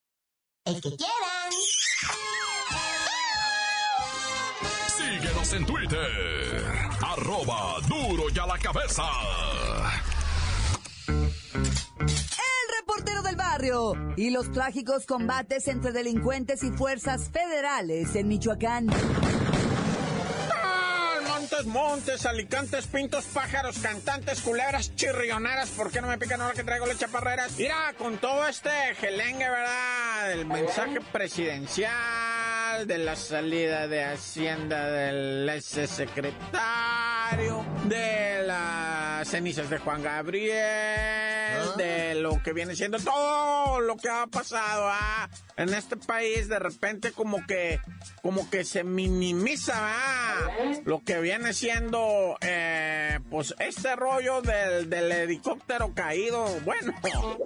El 0.64 0.80
que 0.80 0.97
quieran. 0.97 1.52
Síguenos 4.97 5.52
en 5.52 5.66
Twitter. 5.66 6.88
Arroba 7.02 7.80
duro 7.87 8.25
y 8.35 8.38
a 8.38 8.47
la 8.47 8.59
cabeza. 8.59 9.04
Y 14.16 14.28
los 14.28 14.52
trágicos 14.52 15.06
combates 15.06 15.68
entre 15.68 15.92
delincuentes 15.92 16.62
y 16.62 16.71
fuerzas 16.71 17.30
federales 17.30 18.14
en 18.14 18.28
Michoacán. 18.28 18.88
Montes, 21.26 21.66
montes, 21.66 22.26
alicantes, 22.26 22.87
pintos, 22.87 23.25
pájaros, 23.26 23.78
cantantes, 23.78 24.42
culebras, 24.42 24.94
chirrioneras. 24.97 25.71
¿Por 25.71 25.90
qué 25.90 26.02
no 26.02 26.09
me 26.09 26.18
pican 26.18 26.42
ahora 26.42 26.52
que 26.54 26.62
traigo 26.62 26.85
las 26.85 26.99
chaparreras? 26.99 27.52
Mira, 27.56 27.94
con 27.97 28.18
todo 28.18 28.47
este 28.47 28.71
gelengue, 28.97 29.49
¿verdad? 29.49 30.28
Del 30.28 30.47
mensaje 30.47 31.00
presidencial, 31.00 32.87
de 32.87 32.99
la 32.99 33.16
salida 33.16 33.88
de 33.88 34.04
Hacienda 34.04 34.90
del 34.90 35.49
ex 35.49 35.64
secretario, 35.90 37.64
de 37.85 38.42
las 38.47 39.26
cenizas 39.26 39.71
de 39.71 39.78
Juan 39.78 40.02
Gabriel, 40.02 41.24
de 41.76 42.14
lo 42.16 42.42
que 42.42 42.52
viene 42.52 42.76
siendo 42.76 42.99
todo 42.99 43.80
lo 43.80 43.96
que 43.96 44.08
ha 44.08 44.26
pasado 44.26 44.88
¿ah? 44.88 45.28
en 45.56 45.73
este 45.75 45.96
país. 45.96 46.49
De 46.49 46.58
repente, 46.58 47.12
como 47.12 47.44
que, 47.46 47.80
como 48.23 48.49
que 48.50 48.64
se 48.64 48.84
minimiza 48.84 49.75
¿ah? 49.76 50.50
lo 50.84 51.02
que 51.02 51.20
viene 51.20 51.52
siendo, 51.52 52.37
eh, 52.40 53.18
pues, 53.30 53.54
este 53.58 53.96
rollo 53.96 54.42
del, 54.42 54.88
del 54.88 55.12
helicóptero 55.12 55.92
caído. 55.94 56.46
Bueno, 56.64 56.94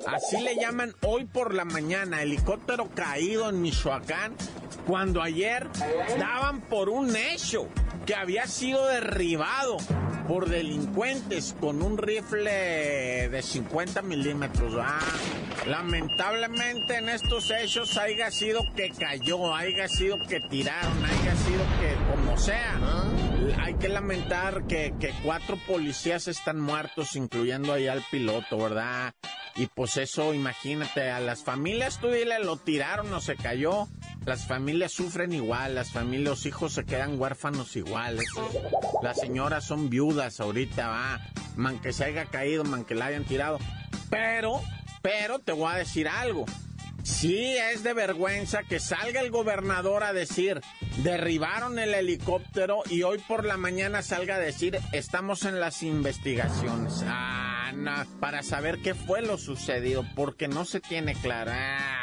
así 0.07 0.41
le 0.41 0.57
llaman 0.57 0.95
hoy 1.03 1.25
por 1.25 1.55
la 1.55 1.65
mañana, 1.65 2.23
helicóptero 2.23 2.89
caído 2.95 3.49
en 3.49 3.63
Michoacán, 3.63 4.35
cuando 4.87 5.23
ayer 5.23 5.69
daban 6.19 6.61
por 6.63 6.89
un 6.89 7.15
hecho 7.17 7.69
que 8.07 8.15
había 8.15 8.47
sido 8.47 8.87
derribado 8.87 9.77
por 10.29 10.47
delincuentes 10.47 11.57
con 11.59 11.83
un 11.83 11.97
rifle 11.97 13.31
de 13.31 13.43
50 13.43 14.03
milímetros. 14.03 14.75
Ah, 14.79 15.01
lamentablemente 15.67 16.99
en 16.99 17.09
estos 17.09 17.51
hechos 17.51 17.97
haya 17.97 18.31
sido 18.31 18.61
que 18.77 18.91
cayó, 18.91 19.55
haya 19.55 19.89
sido 19.89 20.17
que 20.29 20.41
tiraron, 20.41 21.03
haya 21.03 21.35
sido 21.35 21.65
que 21.81 21.97
como 22.11 22.37
sea. 22.37 22.79
hay 23.59 23.75
que 23.75 23.89
lamentar 23.89 24.67
que, 24.67 24.95
que 25.01 25.15
cuatro 25.25 25.57
policías 25.67 26.29
están 26.29 26.61
muertos, 26.61 27.17
incluyendo 27.17 27.73
ahí 27.73 27.89
al 27.89 28.05
piloto, 28.11 28.59
¿verdad? 28.59 29.15
Y 29.57 29.67
pues 29.67 29.97
eso, 29.97 30.35
imagínate, 30.35 31.11
a 31.11 31.21
las 31.21 31.43
familias, 31.43 31.99
tú 32.01 32.11
dile, 32.11 32.39
lo 32.39 32.59
tiraron 32.59 33.13
o 33.15 33.21
se 33.23 33.35
cayó. 33.35 33.89
Las 34.29 34.45
familias 34.45 34.93
sufren 34.93 35.33
igual, 35.33 35.75
las 35.75 35.91
familias, 35.91 36.29
los 36.29 36.45
hijos 36.45 36.75
se 36.75 36.85
quedan 36.85 37.19
huérfanos 37.19 37.75
iguales. 37.77 38.27
Las 39.03 39.19
señoras 39.19 39.65
son 39.65 39.89
viudas 39.89 40.39
ahorita, 40.39 40.87
va. 40.87 41.21
Man 41.57 41.81
que 41.81 41.95
se 41.95 42.05
haya 42.05 42.27
caído, 42.27 42.63
man 42.63 42.85
que 42.85 42.95
la 42.95 43.07
hayan 43.07 43.25
tirado. 43.25 43.59
Pero, 44.11 44.61
pero 45.01 45.39
te 45.39 45.53
voy 45.53 45.73
a 45.73 45.77
decir 45.79 46.09
algo. 46.09 46.45
Sí, 47.03 47.57
es 47.73 47.83
de 47.83 47.95
vergüenza 47.95 48.65
que 48.65 48.81
salga 48.81 49.23
el 49.23 49.31
gobernador 49.31 50.05
a 50.05 50.13
decir, 50.13 50.61
derribaron 51.03 51.79
el 51.79 51.95
helicóptero 51.95 52.83
y 52.91 53.05
hoy 53.05 53.17
por 53.27 53.47
la 53.47 53.57
mañana 53.57 54.03
salga 54.03 54.35
a 54.35 54.39
decir, 54.39 54.79
estamos 54.93 55.47
en 55.47 55.59
las 55.59 55.83
investigaciones. 55.83 57.03
Ah, 57.07 57.73
no, 57.75 57.95
para 58.21 58.43
saber 58.43 58.83
qué 58.83 58.95
fue 58.95 59.23
lo 59.23 59.39
sucedido, 59.39 60.05
porque 60.15 60.49
no 60.49 60.67
se 60.67 60.81
tiene 60.81 61.15
clara. 61.15 61.79
Ah, 61.81 61.98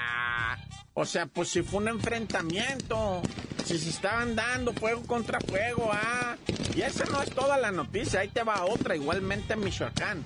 o 0.97 1.05
sea, 1.05 1.25
pues 1.25 1.49
si 1.49 1.61
fue 1.61 1.81
un 1.81 1.89
enfrentamiento, 1.89 3.21
si 3.65 3.77
se 3.77 3.89
estaban 3.89 4.33
dando 4.33 4.73
fuego 4.73 5.03
contra 5.05 5.41
fuego, 5.41 5.91
ah. 5.91 6.37
Y 6.73 6.81
esa 6.81 7.03
no 7.05 7.21
es 7.21 7.29
toda 7.31 7.57
la 7.57 7.71
noticia, 7.71 8.21
ahí 8.21 8.29
te 8.29 8.43
va 8.43 8.63
otra, 8.65 8.95
igualmente 8.95 9.53
en 9.53 9.59
Michoacán. 9.59 10.23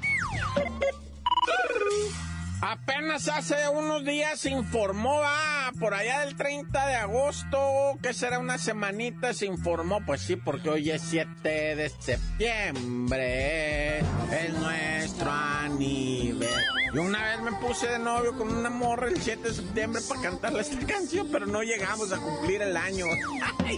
Apenas 2.62 3.28
hace 3.30 3.68
unos 3.70 4.06
días 4.06 4.46
informó, 4.46 5.22
ah, 5.24 5.59
por 5.80 5.94
allá 5.94 6.22
del 6.22 6.36
30 6.36 6.88
de 6.88 6.96
agosto, 6.96 7.98
que 8.02 8.14
será 8.14 8.40
una 8.40 8.58
semanita, 8.58 9.34
se 9.34 9.46
informó, 9.46 10.06
pues 10.06 10.22
sí, 10.22 10.36
porque 10.36 10.70
hoy 10.70 10.92
es 10.92 11.02
7 11.04 11.76
de 11.76 11.90
septiembre, 11.90 14.00
es 14.00 14.54
nuestro 14.60 15.32
aniversario. 15.32 16.70
Y 16.94 16.98
una 16.98 17.24
vez 17.24 17.42
me 17.42 17.52
puse 17.54 17.88
de 17.88 18.00
novio 18.00 18.36
con 18.38 18.50
una 18.50 18.70
morra 18.70 19.08
el 19.08 19.22
7 19.22 19.48
de 19.48 19.54
septiembre 19.54 20.02
para 20.08 20.22
cantarle 20.22 20.62
esta 20.62 20.86
canción, 20.86 21.28
pero 21.32 21.46
no 21.46 21.62
llegamos 21.62 22.12
a 22.12 22.18
cumplir 22.18 22.62
el 22.62 22.76
año. 22.76 23.06
Ay, 23.66 23.78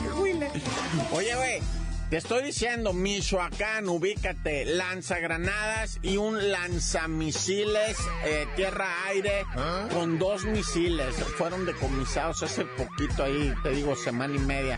Oye, 1.14 1.36
güey. 1.36 1.81
Te 2.12 2.18
estoy 2.18 2.44
diciendo, 2.44 2.92
Michoacán, 2.92 3.88
ubícate, 3.88 4.66
lanzagranadas 4.66 5.98
y 6.02 6.18
un 6.18 6.52
lanzamisiles 6.52 7.98
eh, 8.26 8.48
tierra-aire 8.58 9.46
¿Ah? 9.56 9.88
con 9.94 10.20
dos 10.20 10.44
misiles. 10.44 11.16
Fueron 11.38 11.66
decomisados 11.66 12.44
hace 12.44 12.66
poquito 12.66 13.24
ahí, 13.24 13.54
te 13.64 13.70
digo, 13.70 13.96
semana 13.96 14.36
y 14.36 14.40
media, 14.40 14.78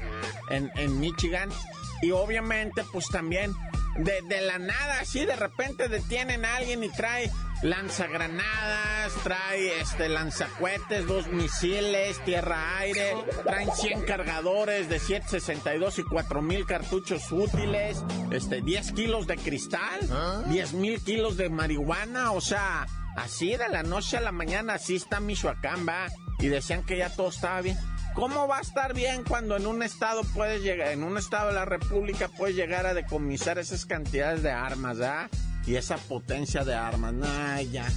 en, 0.51 0.69
en 0.75 0.99
Michigan. 0.99 1.49
Y 2.03 2.11
obviamente, 2.11 2.83
pues 2.91 3.07
también, 3.07 3.51
de, 3.97 4.21
de 4.29 4.41
la 4.41 4.59
nada, 4.59 4.99
así 5.01 5.25
de 5.25 5.35
repente 5.35 5.89
detienen 5.89 6.45
a 6.45 6.57
alguien 6.57 6.83
y 6.83 6.89
trae 6.89 7.31
lanzagranadas, 7.63 9.13
trae 9.23 9.79
este 9.79 10.09
lanzacuetes, 10.09 11.07
dos 11.07 11.27
misiles, 11.27 12.23
tierra-aire, 12.25 13.15
traen 13.45 13.71
100 13.71 14.01
cargadores 14.01 14.89
de 14.89 14.99
762 14.99 15.99
y 15.99 16.03
4000 16.03 16.65
cartuchos 16.65 17.31
útiles, 17.31 18.03
este 18.31 18.61
10 18.61 18.91
kilos 18.91 19.27
de 19.27 19.37
cristal, 19.37 19.99
10 20.49 20.73
mil 20.73 21.01
kilos 21.01 21.37
de 21.37 21.49
marihuana, 21.49 22.33
o 22.33 22.41
sea, 22.41 22.85
así 23.15 23.55
de 23.55 23.69
la 23.69 23.83
noche 23.83 24.17
a 24.17 24.21
la 24.21 24.33
mañana, 24.33 24.73
así 24.73 24.97
está 24.97 25.21
Michoacán, 25.21 25.87
va, 25.87 26.07
y 26.39 26.47
decían 26.47 26.83
que 26.85 26.97
ya 26.97 27.09
todo 27.09 27.29
estaba 27.29 27.61
bien. 27.61 27.77
¿Cómo 28.13 28.47
va 28.47 28.59
a 28.59 28.61
estar 28.61 28.93
bien 28.93 29.23
cuando 29.23 29.55
en 29.57 29.65
un 29.65 29.81
estado 29.81 30.21
puedes 30.35 30.61
llegar, 30.61 30.89
en 30.89 31.03
un 31.03 31.17
estado 31.17 31.47
de 31.47 31.55
la 31.55 31.65
República 31.65 32.27
puedes 32.27 32.55
llegar 32.55 32.85
a 32.85 32.93
decomisar 32.93 33.57
esas 33.57 33.85
cantidades 33.85 34.43
de 34.43 34.51
armas, 34.51 34.99
¿ah? 35.01 35.29
Y 35.65 35.75
esa 35.75 35.97
potencia 35.97 36.63
de 36.63 36.75
armas. 36.75 37.13
Ya. 37.71 37.87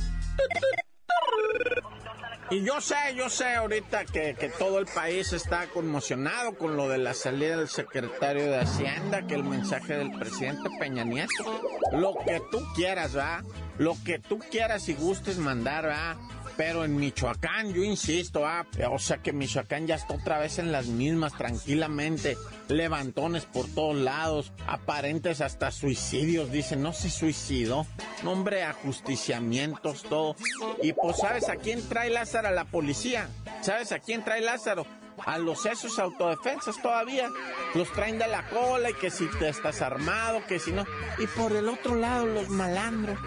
Y 2.48 2.64
yo 2.64 2.80
sé, 2.80 2.94
yo 3.16 3.28
sé 3.28 3.54
ahorita 3.54 4.04
que, 4.04 4.36
que, 4.38 4.48
todo 4.48 4.78
el 4.78 4.86
país 4.86 5.32
está 5.32 5.66
conmocionado 5.66 6.56
con 6.56 6.76
lo 6.76 6.88
de 6.88 6.98
la 6.98 7.12
salida 7.12 7.56
del 7.56 7.68
secretario 7.68 8.44
de 8.44 8.60
Hacienda, 8.60 9.26
que 9.26 9.34
el 9.34 9.42
mensaje 9.42 9.96
del 9.96 10.12
presidente 10.12 10.70
Peña 10.78 11.02
Nieto. 11.02 11.60
Lo 11.90 12.14
que 12.24 12.40
tú 12.52 12.60
quieras, 12.76 13.16
¿va? 13.16 13.42
Lo 13.78 13.96
que 14.04 14.20
tú 14.20 14.38
quieras 14.38 14.88
y 14.88 14.94
gustes 14.94 15.38
mandar, 15.38 15.88
¿va? 15.88 16.16
Pero 16.56 16.84
en 16.84 16.96
Michoacán, 16.96 17.72
yo 17.74 17.84
insisto, 17.84 18.46
ah, 18.46 18.66
o 18.90 18.98
sea 18.98 19.18
que 19.18 19.32
Michoacán 19.32 19.86
ya 19.86 19.96
está 19.96 20.14
otra 20.14 20.38
vez 20.38 20.58
en 20.58 20.72
las 20.72 20.86
mismas, 20.86 21.36
tranquilamente. 21.36 22.36
Levantones 22.68 23.44
por 23.44 23.66
todos 23.68 23.96
lados, 23.96 24.52
aparentes 24.66 25.40
hasta 25.40 25.70
suicidios, 25.70 26.50
dicen, 26.50 26.82
no 26.82 26.92
se 26.92 27.10
suicidó. 27.10 27.86
Nombre, 28.22 28.62
ajusticiamientos, 28.64 30.02
todo. 30.04 30.36
Y 30.82 30.92
pues, 30.94 31.18
¿sabes 31.18 31.48
a 31.48 31.56
quién 31.56 31.86
trae 31.88 32.10
Lázaro? 32.10 32.48
A 32.48 32.52
la 32.52 32.64
policía. 32.64 33.28
¿Sabes 33.60 33.92
a 33.92 33.98
quién 33.98 34.24
trae 34.24 34.40
Lázaro? 34.40 34.86
A 35.24 35.38
los 35.38 35.66
esos 35.66 35.98
autodefensas 35.98 36.80
todavía. 36.80 37.30
Los 37.74 37.90
traen 37.92 38.18
de 38.18 38.26
la 38.26 38.48
cola 38.48 38.90
y 38.90 38.94
que 38.94 39.10
si 39.10 39.26
te 39.38 39.48
estás 39.48 39.82
armado, 39.82 40.42
que 40.46 40.58
si 40.58 40.72
no. 40.72 40.84
Y 41.18 41.26
por 41.26 41.52
el 41.52 41.68
otro 41.68 41.94
lado, 41.94 42.26
los 42.26 42.48
malandros. 42.48 43.18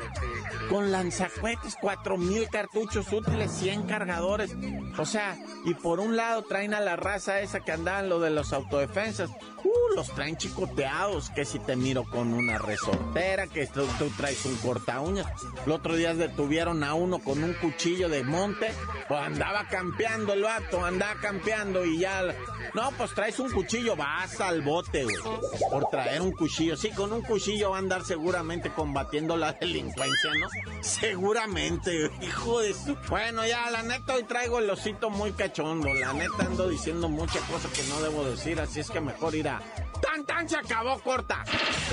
Con 0.70 0.92
lanzacuetes, 0.92 1.76
cuatro 1.82 2.18
mil 2.18 2.48
cartuchos 2.50 3.12
útiles, 3.12 3.52
100 3.52 3.88
cargadores. 3.88 4.56
O 4.98 5.06
sea, 5.06 5.38
y 5.66 5.74
por 5.74 6.00
un 6.00 6.16
lado 6.16 6.44
traen 6.44 6.74
a 6.74 6.80
la 6.80 6.96
raza 6.96 7.40
esa 7.40 7.62
que 7.62 7.72
andaban 7.72 8.10
lo 8.10 8.20
de 8.20 8.30
los 8.30 8.54
autodefensas. 8.54 9.30
Uh, 9.64 9.96
los 9.96 10.08
traen 10.14 10.38
chicoteados, 10.38 11.30
que 11.32 11.44
si 11.44 11.60
te 11.60 11.76
miro 11.76 12.04
con 12.06 12.34
una 12.34 12.58
resortera, 12.58 13.48
que 13.48 13.68
tú, 13.68 13.86
traes 14.18 14.46
un 14.46 14.56
corta 14.58 15.02
uñas. 15.02 15.28
El 15.66 15.72
otro 15.72 15.96
día 15.96 16.14
detuvieron 16.14 16.84
a 16.84 16.94
uno 16.94 17.20
con 17.20 17.44
un 17.44 17.54
cuchillo 17.54 18.08
de 18.08 18.24
monte, 18.24 18.72
pues 19.08 19.20
andaba 19.20 19.68
campeando 19.68 20.34
el 20.34 20.44
vato, 20.44 20.86
andaba 20.86 21.16
campeando 21.22 21.79
y 21.86 22.00
ya... 22.00 22.24
No, 22.74 22.92
pues 22.92 23.14
traes 23.14 23.40
un 23.40 23.52
cuchillo, 23.52 23.96
vas 23.96 24.40
al 24.42 24.62
bote, 24.62 25.04
güey, 25.04 25.16
por 25.72 25.90
traer 25.90 26.22
un 26.22 26.32
cuchillo. 26.32 26.78
Sí, 26.78 26.92
con 26.92 27.12
un 27.12 27.22
cuchillo 27.22 27.72
va 27.72 27.78
a 27.78 27.80
andar 27.80 28.06
seguramente 28.06 28.72
combatiendo 28.72 29.36
la 29.38 29.54
delincuencia, 29.54 30.32
¿no? 30.40 30.48
Seguramente, 30.82 32.12
hijo 32.22 32.60
de 32.60 32.74
su... 32.74 32.96
Bueno, 33.10 33.46
ya, 33.46 33.70
la 33.72 33.82
neta, 33.82 34.14
hoy 34.16 34.24
traigo 34.24 34.60
el 34.60 34.70
osito 34.70 35.10
muy 35.10 35.32
cachondo. 35.32 35.92
La 35.94 36.14
neta 36.14 36.44
ando 36.46 36.70
diciendo 36.70 37.10
muchas 37.10 37.42
cosas 37.44 37.72
que 37.72 37.84
no 37.84 38.02
debo 38.02 38.24
decir, 38.26 38.60
así 38.60 38.80
es 38.80 38.90
que 38.90 39.02
mejor 39.02 39.34
ir 39.36 39.50
a... 39.50 39.62
¡Tan, 40.02 40.26
tan! 40.26 40.48
Se 40.48 40.58
acabó 40.58 41.00
corta. 41.00 41.44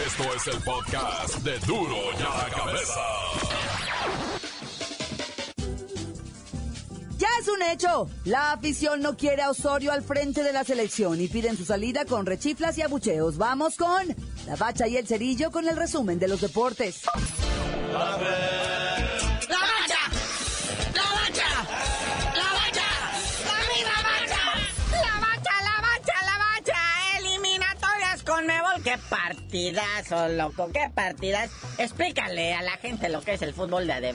Esto 0.06 0.24
es 0.34 0.46
el 0.46 0.62
podcast 0.62 1.36
de 1.38 1.58
Duro 1.60 1.96
ya 2.18 2.28
la 2.28 2.48
cabeza. 2.48 3.00
Es 7.40 7.48
un 7.48 7.62
hecho. 7.62 8.08
La 8.24 8.52
afición 8.52 9.00
no 9.00 9.16
quiere 9.16 9.42
a 9.42 9.50
Osorio 9.50 9.92
al 9.92 10.02
frente 10.02 10.42
de 10.42 10.52
la 10.52 10.64
selección 10.64 11.20
y 11.20 11.28
piden 11.28 11.56
su 11.56 11.64
salida 11.64 12.04
con 12.04 12.26
rechiflas 12.26 12.78
y 12.78 12.82
abucheos. 12.82 13.36
Vamos 13.36 13.76
con 13.76 14.14
la 14.46 14.56
bacha 14.56 14.86
y 14.86 14.96
el 14.96 15.06
cerillo 15.06 15.50
con 15.50 15.68
el 15.68 15.76
resumen 15.76 16.18
de 16.18 16.28
los 16.28 16.40
deportes. 16.40 17.02
Qué 28.96 29.02
partidazo, 29.08 30.28
loco, 30.28 30.70
qué 30.72 30.90
partidas. 30.94 31.50
Explícale 31.78 32.54
a 32.54 32.62
la 32.62 32.72
gente 32.72 33.08
lo 33.08 33.20
que 33.20 33.34
es 33.34 33.42
el 33.42 33.54
fútbol 33.54 33.86
de. 33.86 34.06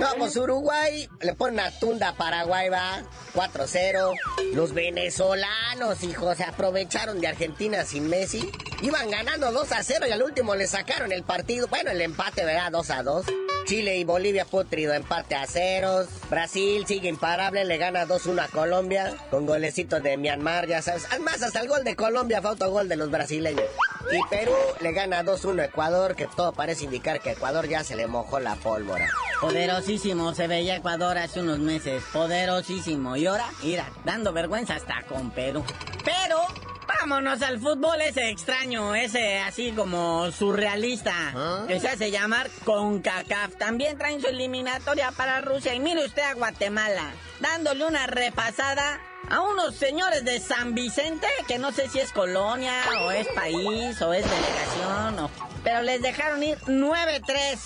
No, 0.00 0.08
pues 0.18 0.36
Uruguay 0.36 1.08
le 1.20 1.34
pone 1.34 1.54
una 1.54 1.70
tunda 1.78 2.08
a 2.08 2.16
Paraguay, 2.16 2.68
va. 2.68 3.02
4-0. 3.34 4.12
Los 4.54 4.74
venezolanos, 4.74 6.02
hijos, 6.02 6.36
se 6.36 6.44
aprovecharon 6.44 7.20
de 7.20 7.28
Argentina 7.28 7.84
sin 7.84 8.08
Messi. 8.08 8.50
Iban 8.82 9.10
ganando 9.10 9.50
2-0 9.52 10.08
y 10.08 10.12
al 10.12 10.22
último 10.22 10.54
le 10.54 10.66
sacaron 10.66 11.12
el 11.12 11.22
partido. 11.22 11.66
Bueno, 11.68 11.90
el 11.90 12.00
empate, 12.00 12.44
¿verdad? 12.44 12.72
2-2. 12.72 13.24
Chile 13.64 13.96
y 13.96 14.04
Bolivia 14.04 14.44
putrido, 14.44 14.92
empate 14.92 15.34
a 15.34 15.46
ceros. 15.46 16.08
Brasil 16.28 16.84
sigue 16.86 17.08
imparable, 17.08 17.64
le 17.64 17.78
gana 17.78 18.06
2-1 18.06 18.44
a 18.44 18.48
Colombia 18.48 19.14
con 19.30 19.46
golecitos 19.46 20.02
de 20.02 20.16
Myanmar, 20.16 20.66
ya 20.66 20.82
sabes. 20.82 21.06
Además, 21.10 21.42
hasta 21.42 21.60
el 21.60 21.68
gol 21.68 21.84
de 21.84 21.94
Colombia 21.94 22.42
fue 22.42 22.50
autogol 22.50 22.88
de 22.88 22.96
los 22.96 23.10
brasileños. 23.10 23.64
Y 24.10 24.28
Perú 24.28 24.54
le 24.80 24.92
gana 24.92 25.22
2-1 25.24 25.60
a 25.60 25.64
Ecuador, 25.66 26.14
que 26.14 26.26
todo 26.26 26.52
parece 26.52 26.84
indicar 26.84 27.20
que 27.20 27.32
Ecuador 27.32 27.68
ya 27.68 27.84
se 27.84 27.96
le 27.96 28.06
mojó 28.06 28.40
la 28.40 28.56
pólvora. 28.56 29.08
Poderosísimo, 29.40 30.34
se 30.34 30.46
veía 30.46 30.76
Ecuador 30.76 31.18
hace 31.18 31.40
unos 31.40 31.58
meses. 31.58 32.02
Poderosísimo. 32.12 33.16
Y 33.16 33.26
ahora, 33.26 33.46
mira, 33.62 33.88
dando 34.04 34.32
vergüenza 34.32 34.74
hasta 34.74 35.02
con 35.08 35.30
Perú. 35.30 35.64
Pero 36.04 36.38
Vámonos 37.00 37.42
al 37.42 37.58
fútbol 37.58 38.00
ese 38.00 38.28
extraño, 38.28 38.94
ese 38.94 39.38
así 39.38 39.72
como 39.72 40.30
surrealista, 40.30 41.12
¿Ah? 41.34 41.64
que 41.66 41.80
se 41.80 41.88
hace 41.88 42.10
llamar 42.10 42.50
CONCACAF. 42.64 43.56
También 43.56 43.98
traen 43.98 44.20
su 44.20 44.28
eliminatoria 44.28 45.10
para 45.12 45.40
Rusia. 45.40 45.74
Y 45.74 45.80
mire 45.80 46.04
usted 46.04 46.22
a 46.22 46.34
Guatemala, 46.34 47.12
dándole 47.40 47.86
una 47.86 48.06
repasada 48.06 49.00
a 49.28 49.40
unos 49.40 49.74
señores 49.74 50.24
de 50.24 50.40
San 50.40 50.74
Vicente, 50.74 51.26
que 51.46 51.58
no 51.58 51.72
sé 51.72 51.88
si 51.88 52.00
es 52.00 52.12
colonia 52.12 52.72
o 53.02 53.10
es 53.10 53.26
país 53.28 54.00
o 54.02 54.12
es 54.12 54.24
delegación, 54.24 55.18
o, 55.18 55.30
pero 55.62 55.82
les 55.82 56.02
dejaron 56.02 56.42
ir 56.42 56.58
9-3. 56.60 57.58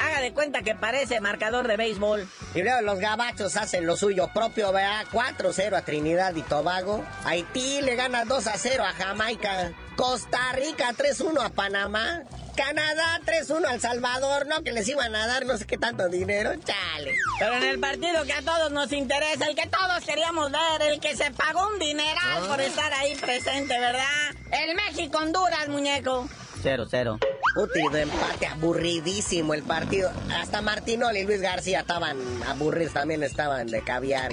Haga 0.00 0.20
de 0.20 0.32
cuenta 0.32 0.62
que 0.62 0.74
parece 0.74 1.20
marcador 1.20 1.68
de 1.68 1.76
béisbol. 1.76 2.28
Y 2.54 2.62
luego 2.62 2.80
los 2.82 2.98
gabachos 2.98 3.56
hacen 3.56 3.86
lo 3.86 3.96
suyo 3.96 4.28
propio, 4.32 4.72
¿verdad? 4.72 5.06
4-0 5.12 5.76
a 5.76 5.82
Trinidad 5.82 6.34
y 6.34 6.42
Tobago. 6.42 7.04
Haití 7.24 7.80
le 7.82 7.96
gana 7.96 8.24
2-0 8.24 8.80
a 8.80 8.92
Jamaica. 8.92 9.72
Costa 9.96 10.52
Rica 10.54 10.92
3-1 10.92 11.44
a 11.44 11.48
Panamá. 11.50 12.22
Canadá 12.56 13.18
3-1 13.24 13.66
al 13.66 13.80
Salvador, 13.80 14.46
¿no? 14.46 14.62
Que 14.62 14.72
les 14.72 14.86
iban 14.86 15.14
a 15.14 15.26
dar 15.26 15.46
no 15.46 15.56
sé 15.56 15.66
qué 15.66 15.78
tanto 15.78 16.08
dinero, 16.08 16.52
chale. 16.56 17.14
Pero 17.38 17.54
en 17.54 17.62
el 17.62 17.80
partido 17.80 18.24
que 18.24 18.32
a 18.34 18.42
todos 18.42 18.70
nos 18.72 18.92
interesa, 18.92 19.46
el 19.46 19.56
que 19.56 19.66
todos 19.66 20.04
queríamos 20.04 20.52
ver, 20.52 20.82
el 20.90 21.00
que 21.00 21.16
se 21.16 21.30
pagó 21.30 21.66
un 21.68 21.78
dineral 21.78 22.46
por 22.46 22.60
estar 22.60 22.92
ahí 22.92 23.14
presente, 23.16 23.78
¿verdad? 23.78 24.34
El 24.50 24.74
México-Honduras, 24.76 25.68
muñeco. 25.68 26.28
0-0. 26.62 27.18
Útil 27.54 27.94
empate, 27.94 28.46
aburridísimo 28.46 29.52
el 29.52 29.62
partido. 29.62 30.10
Hasta 30.40 30.62
Martinoli 30.62 31.20
y 31.20 31.24
Luis 31.24 31.42
García 31.42 31.80
estaban 31.80 32.16
aburridos, 32.48 32.94
también 32.94 33.22
estaban 33.22 33.66
de 33.66 33.82
caviar. 33.82 34.32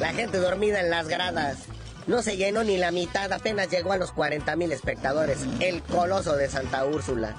La 0.00 0.12
gente 0.12 0.38
dormida 0.38 0.80
en 0.80 0.90
las 0.90 1.06
gradas. 1.06 1.58
No 2.08 2.20
se 2.22 2.36
llenó 2.36 2.64
ni 2.64 2.78
la 2.78 2.90
mitad, 2.90 3.32
apenas 3.32 3.70
llegó 3.70 3.92
a 3.92 3.96
los 3.96 4.10
40 4.10 4.56
mil 4.56 4.72
espectadores. 4.72 5.38
El 5.60 5.82
coloso 5.82 6.34
de 6.34 6.48
Santa 6.48 6.84
Úrsula. 6.84 7.36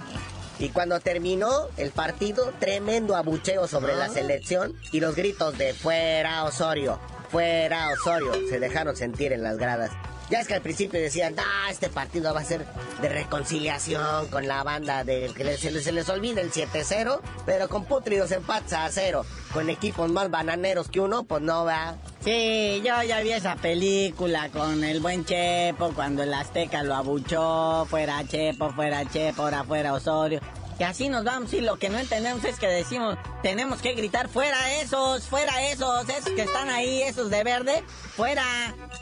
Y 0.57 0.69
cuando 0.69 1.01
terminó 1.01 1.67
el 1.75 1.91
partido, 1.91 2.53
tremendo 2.59 3.17
abucheo 3.17 3.67
sobre 3.67 3.95
la 3.95 4.07
selección 4.07 4.73
y 4.93 5.01
los 5.01 5.15
gritos 5.15 5.57
de 5.57 5.73
fuera 5.73 6.45
Osorio, 6.45 6.99
fuera 7.29 7.89
Osorio 7.89 8.31
se 8.47 8.59
dejaron 8.61 8.95
sentir 8.95 9.33
en 9.33 9.43
las 9.43 9.57
gradas. 9.57 9.91
Ya 10.29 10.39
es 10.39 10.47
que 10.47 10.55
al 10.55 10.61
principio 10.61 10.99
decían, 10.99 11.35
ah, 11.37 11.69
este 11.69 11.89
partido 11.89 12.33
va 12.33 12.39
a 12.39 12.45
ser 12.45 12.65
de 13.01 13.09
reconciliación 13.09 14.27
con 14.27 14.47
la 14.47 14.63
banda 14.63 15.03
del 15.03 15.33
que 15.33 15.57
se 15.57 15.71
les, 15.71 15.83
se 15.83 16.11
olvida 16.11 16.41
el 16.41 16.51
7-0, 16.51 17.19
pero 17.45 17.67
con 17.69 17.85
putridos 17.85 18.31
empates 18.31 18.73
a 18.73 18.89
cero, 18.89 19.25
con 19.53 19.69
equipos 19.69 20.09
más 20.09 20.31
bananeros 20.31 20.89
que 20.89 21.01
uno, 21.01 21.23
pues 21.23 21.41
no 21.41 21.65
va. 21.65 21.97
Sí, 22.23 22.81
yo 22.85 23.03
ya 23.03 23.19
vi 23.21 23.33
esa 23.33 23.55
película 23.57 24.49
con 24.49 24.83
el 24.83 25.01
buen 25.01 25.25
Chepo 25.25 25.91
cuando 25.93 26.23
el 26.23 26.33
Azteca 26.33 26.83
lo 26.83 26.95
abuchó, 26.95 27.85
fuera 27.89 28.25
Chepo, 28.25 28.71
fuera 28.71 29.05
Chepo, 29.05 29.43
ahora 29.43 29.63
fuera 29.65 29.93
Osorio. 29.93 30.39
Y 30.83 30.85
así 30.85 31.07
nos 31.07 31.23
vamos 31.23 31.53
y 31.53 31.61
lo 31.61 31.79
que 31.79 31.87
no 31.87 31.97
entendemos 31.97 32.43
es 32.43 32.59
que 32.59 32.67
decimos, 32.67 33.17
tenemos 33.41 33.81
que 33.81 33.93
gritar 33.93 34.27
fuera 34.27 34.81
esos, 34.81 35.23
fuera 35.23 35.65
esos, 35.69 36.09
esos 36.09 36.33
que 36.33 36.41
están 36.41 36.69
ahí, 36.69 37.03
esos 37.03 37.29
de 37.29 37.41
verde, 37.41 37.85
fuera. 38.17 38.43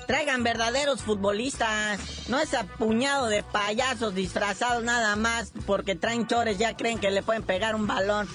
Traigan 0.05 0.43
verdaderos 0.43 1.01
futbolistas, 1.01 2.29
no 2.29 2.39
ese 2.39 2.63
puñado 2.77 3.29
de 3.29 3.41
payasos 3.41 4.13
disfrazados 4.13 4.83
nada 4.83 5.15
más 5.15 5.53
porque 5.65 5.95
traen 5.95 6.27
chores, 6.27 6.59
ya 6.59 6.77
creen 6.77 6.99
que 6.99 7.09
le 7.09 7.23
pueden 7.23 7.41
pegar 7.41 7.73
un 7.73 7.87
balón. 7.87 8.29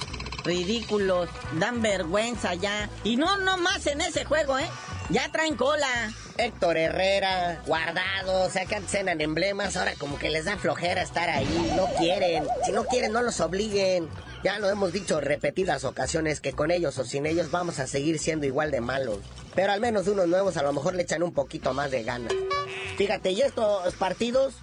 Ridículos, 0.45 1.29
dan 1.61 1.83
vergüenza 1.83 2.55
ya. 2.55 2.91
Y 3.05 3.17
no, 3.17 3.37
no 3.37 3.59
más 3.59 3.87
en 3.87 4.01
ese 4.01 4.25
juego, 4.25 4.59
¿eh? 4.59 4.67
Ya 5.09 5.31
traen 5.31 5.55
cola. 5.55 6.13
Héctor 6.37 6.77
Herrera, 6.77 7.63
Guardado, 7.67 8.43
o 8.43 8.51
sea 8.51 8.67
que 8.67 8.75
antes 8.75 8.93
eran 8.95 9.21
emblemas, 9.21 9.77
ahora 9.77 9.95
como 9.99 10.19
que 10.19 10.31
les 10.31 10.45
da 10.45 10.57
flojera 10.57 11.03
estar 11.03 11.31
ahí, 11.31 11.73
no 11.77 11.87
quieren. 11.97 12.45
Si 12.65 12.73
no 12.73 12.85
quieren, 12.85 13.13
no 13.13 13.23
los 13.23 13.41
obliguen. 13.41 14.09
Ya 14.43 14.59
lo 14.59 14.69
hemos 14.69 14.93
dicho 14.93 15.21
repetidas 15.21 15.85
ocasiones 15.85 16.41
que 16.41 16.53
con 16.53 16.71
ellos 16.71 16.99
o 16.99 17.05
sin 17.05 17.27
ellos 17.27 17.51
vamos 17.51 17.79
a 17.79 17.87
seguir 17.87 18.19
siendo 18.19 18.47
igual 18.47 18.71
de 18.71 18.81
malos. 18.81 19.19
Pero 19.55 19.73
al 19.73 19.81
menos 19.81 20.09
unos 20.09 20.27
nuevos 20.27 20.57
a 20.57 20.63
lo 20.63 20.73
mejor 20.73 20.95
le 20.95 21.03
echan 21.03 21.23
un 21.23 21.33
poquito 21.33 21.73
más 21.73 21.91
de 21.91 22.03
ganas. 22.03 22.33
Fíjate, 22.99 23.31
y 23.31 23.43
estos 23.43 23.95
partidos 23.95 24.55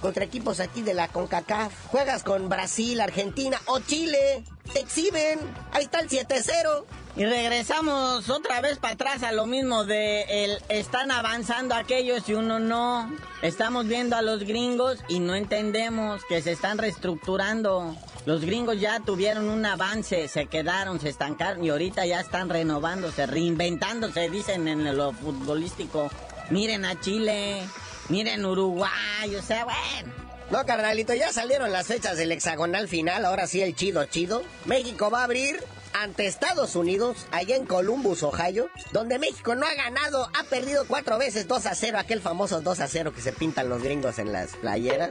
contra 0.00 0.24
equipos 0.24 0.58
aquí 0.60 0.82
de 0.82 0.94
la 0.94 1.08
CONCACAF, 1.08 1.72
juegas 1.86 2.24
con 2.24 2.48
Brasil, 2.48 3.00
Argentina 3.00 3.60
o 3.66 3.78
Chile, 3.78 4.44
te 4.72 4.80
exhiben, 4.80 5.38
ahí 5.70 5.84
está 5.84 6.00
el 6.00 6.08
7-0. 6.08 6.84
Y 7.14 7.26
regresamos 7.26 8.30
otra 8.30 8.62
vez 8.62 8.78
para 8.78 8.94
atrás 8.94 9.22
a 9.22 9.32
lo 9.32 9.44
mismo 9.44 9.84
de 9.84 10.22
el 10.44 10.58
están 10.70 11.10
avanzando 11.10 11.74
aquellos 11.74 12.26
y 12.26 12.34
uno 12.34 12.58
no. 12.58 13.10
Estamos 13.42 13.86
viendo 13.86 14.16
a 14.16 14.22
los 14.22 14.44
gringos 14.44 14.98
y 15.08 15.20
no 15.20 15.34
entendemos 15.34 16.24
que 16.24 16.40
se 16.40 16.52
están 16.52 16.78
reestructurando. 16.78 17.94
Los 18.24 18.40
gringos 18.40 18.80
ya 18.80 19.00
tuvieron 19.00 19.50
un 19.50 19.66
avance, 19.66 20.26
se 20.28 20.46
quedaron, 20.46 21.00
se 21.00 21.10
estancaron 21.10 21.62
y 21.62 21.68
ahorita 21.68 22.06
ya 22.06 22.20
están 22.20 22.48
renovándose, 22.48 23.26
reinventándose, 23.26 24.30
dicen 24.30 24.66
en 24.66 24.96
lo 24.96 25.12
futbolístico. 25.12 26.10
Miren 26.48 26.86
a 26.86 26.98
Chile, 26.98 27.62
miren 28.08 28.46
Uruguay, 28.46 29.36
o 29.38 29.42
sea, 29.42 29.64
bueno. 29.64 30.14
No, 30.50 30.64
carnalito, 30.64 31.12
ya 31.14 31.30
salieron 31.30 31.72
las 31.72 31.88
fechas 31.88 32.16
del 32.16 32.32
hexagonal 32.32 32.88
final, 32.88 33.26
ahora 33.26 33.46
sí 33.46 33.60
el 33.60 33.74
chido 33.74 34.04
chido. 34.06 34.42
México 34.64 35.10
va 35.10 35.20
a 35.20 35.24
abrir 35.24 35.62
ante 35.94 36.26
Estados 36.26 36.76
Unidos, 36.76 37.26
allá 37.30 37.56
en 37.56 37.66
Columbus, 37.66 38.22
Ohio, 38.22 38.68
donde 38.92 39.18
México 39.18 39.54
no 39.54 39.66
ha 39.66 39.74
ganado, 39.74 40.28
ha 40.38 40.44
perdido 40.44 40.84
cuatro 40.86 41.18
veces 41.18 41.48
2 41.48 41.66
a 41.66 41.74
0, 41.74 41.98
aquel 41.98 42.20
famoso 42.20 42.60
2 42.60 42.80
a 42.80 42.88
0 42.88 43.12
que 43.14 43.20
se 43.20 43.32
pintan 43.32 43.68
los 43.68 43.82
gringos 43.82 44.18
en 44.18 44.32
las 44.32 44.56
playeras. 44.56 45.10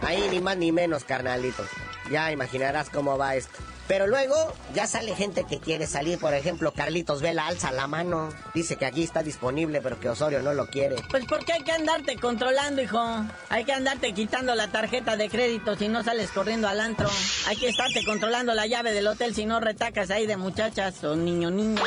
Ahí 0.00 0.28
ni 0.30 0.40
más 0.40 0.56
ni 0.56 0.72
menos, 0.72 1.04
carnalitos. 1.04 1.66
Ya 2.10 2.32
imaginarás 2.32 2.90
cómo 2.90 3.18
va 3.18 3.36
esto. 3.36 3.58
Pero 3.88 4.06
luego 4.06 4.36
ya 4.74 4.86
sale 4.86 5.16
gente 5.16 5.44
que 5.44 5.58
quiere 5.58 5.86
salir, 5.86 6.18
por 6.18 6.34
ejemplo, 6.34 6.72
Carlitos 6.72 7.22
Vela 7.22 7.46
alza 7.46 7.72
la 7.72 7.86
mano, 7.86 8.28
dice 8.54 8.76
que 8.76 8.84
aquí 8.84 9.02
está 9.02 9.22
disponible, 9.22 9.80
pero 9.80 9.98
que 9.98 10.10
Osorio 10.10 10.42
no 10.42 10.52
lo 10.52 10.66
quiere. 10.66 10.96
Pues 11.10 11.24
porque 11.26 11.54
hay 11.54 11.62
que 11.62 11.72
andarte 11.72 12.16
controlando, 12.18 12.82
hijo. 12.82 13.00
Hay 13.48 13.64
que 13.64 13.72
andarte 13.72 14.12
quitando 14.12 14.54
la 14.54 14.68
tarjeta 14.68 15.16
de 15.16 15.30
crédito 15.30 15.74
si 15.76 15.88
no 15.88 16.04
sales 16.04 16.30
corriendo 16.30 16.68
al 16.68 16.80
antro. 16.80 17.08
Hay 17.46 17.56
que 17.56 17.70
estarte 17.70 18.04
controlando 18.04 18.52
la 18.54 18.66
llave 18.66 18.92
del 18.92 19.06
hotel 19.06 19.34
si 19.34 19.46
no 19.46 19.58
retacas 19.58 20.10
ahí 20.10 20.26
de 20.26 20.36
muchachas 20.36 21.02
o 21.04 21.16
niño 21.16 21.50
niño. 21.50 21.82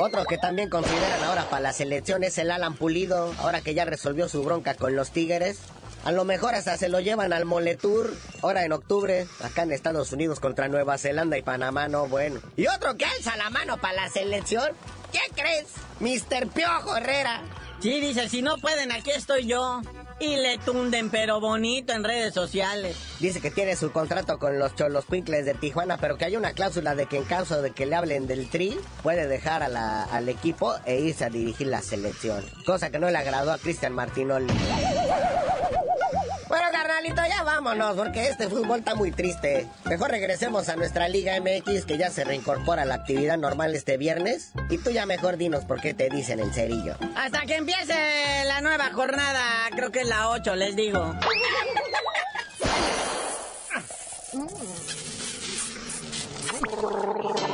Otro 0.00 0.24
que 0.24 0.38
también 0.38 0.68
consideran 0.68 1.22
ahora 1.22 1.48
para 1.48 1.60
la 1.60 1.72
selección 1.72 2.24
es 2.24 2.36
el 2.38 2.50
Alan 2.50 2.74
Pulido, 2.74 3.32
ahora 3.38 3.60
que 3.60 3.74
ya 3.74 3.84
resolvió 3.84 4.28
su 4.28 4.42
bronca 4.42 4.74
con 4.74 4.96
los 4.96 5.12
Tigres. 5.12 5.58
A 6.04 6.12
lo 6.12 6.24
mejor 6.24 6.54
hasta 6.54 6.76
se 6.76 6.88
lo 6.88 7.00
llevan 7.00 7.32
al 7.32 7.44
Moletour, 7.46 8.12
ahora 8.42 8.64
en 8.64 8.72
octubre, 8.72 9.26
acá 9.42 9.62
en 9.62 9.72
Estados 9.72 10.12
Unidos 10.12 10.38
contra 10.38 10.68
Nueva 10.68 10.98
Zelanda 10.98 11.38
y 11.38 11.42
Panamá, 11.42 11.88
no 11.88 12.06
bueno. 12.08 12.40
Y 12.56 12.66
otro 12.66 12.96
que 12.96 13.06
alza 13.06 13.36
la 13.36 13.48
mano 13.50 13.78
para 13.78 13.94
la 13.94 14.08
selección, 14.10 14.70
¿qué 15.12 15.20
crees? 15.34 15.66
Mr. 16.00 16.48
Piojo 16.48 16.96
Herrera. 16.96 17.42
Sí, 17.80 18.00
dice, 18.00 18.28
si 18.28 18.42
no 18.42 18.56
pueden, 18.58 18.92
aquí 18.92 19.10
estoy 19.10 19.46
yo. 19.46 19.80
Y 20.20 20.36
le 20.36 20.58
tunden, 20.58 21.10
pero 21.10 21.40
bonito 21.40 21.92
en 21.92 22.04
redes 22.04 22.32
sociales. 22.32 22.96
Dice 23.18 23.40
que 23.40 23.50
tiene 23.50 23.74
su 23.74 23.90
contrato 23.90 24.38
con 24.38 24.58
los 24.58 24.74
Cholos 24.76 25.04
Quincles 25.10 25.44
de 25.44 25.54
Tijuana, 25.54 25.98
pero 25.98 26.16
que 26.16 26.24
hay 26.24 26.36
una 26.36 26.52
cláusula 26.52 26.94
de 26.94 27.06
que 27.06 27.16
en 27.18 27.24
caso 27.24 27.60
de 27.62 27.72
que 27.72 27.84
le 27.84 27.96
hablen 27.96 28.26
del 28.28 28.48
tri, 28.48 28.78
puede 29.02 29.26
dejar 29.26 29.62
a 29.64 29.68
la- 29.68 30.04
al 30.04 30.28
equipo 30.28 30.74
e 30.86 31.00
irse 31.00 31.24
a 31.24 31.30
dirigir 31.30 31.66
la 31.66 31.82
selección. 31.82 32.44
Cosa 32.64 32.90
que 32.90 32.98
no 33.00 33.10
le 33.10 33.18
agradó 33.18 33.52
a 33.52 33.58
Cristian 33.58 33.92
Martinoli. 33.92 34.46
Vámonos, 37.44 37.94
porque 37.96 38.28
este 38.28 38.48
fútbol 38.48 38.78
está 38.78 38.94
muy 38.94 39.10
triste. 39.12 39.68
Mejor 39.84 40.10
regresemos 40.10 40.68
a 40.70 40.76
nuestra 40.76 41.08
Liga 41.08 41.38
MX, 41.40 41.84
que 41.84 41.98
ya 41.98 42.10
se 42.10 42.24
reincorpora 42.24 42.82
a 42.82 42.84
la 42.86 42.94
actividad 42.94 43.36
normal 43.36 43.74
este 43.74 43.98
viernes. 43.98 44.52
Y 44.70 44.78
tú 44.78 44.90
ya 44.90 45.04
mejor 45.04 45.36
dinos 45.36 45.64
por 45.64 45.80
qué 45.80 45.92
te 45.92 46.08
dicen 46.08 46.40
el 46.40 46.52
cerillo. 46.54 46.96
Hasta 47.16 47.42
que 47.42 47.56
empiece 47.56 47.94
la 48.46 48.62
nueva 48.62 48.90
jornada, 48.92 49.42
creo 49.76 49.92
que 49.92 50.00
es 50.00 50.08
la 50.08 50.30
8, 50.30 50.56
les 50.56 50.74
digo. 50.74 51.14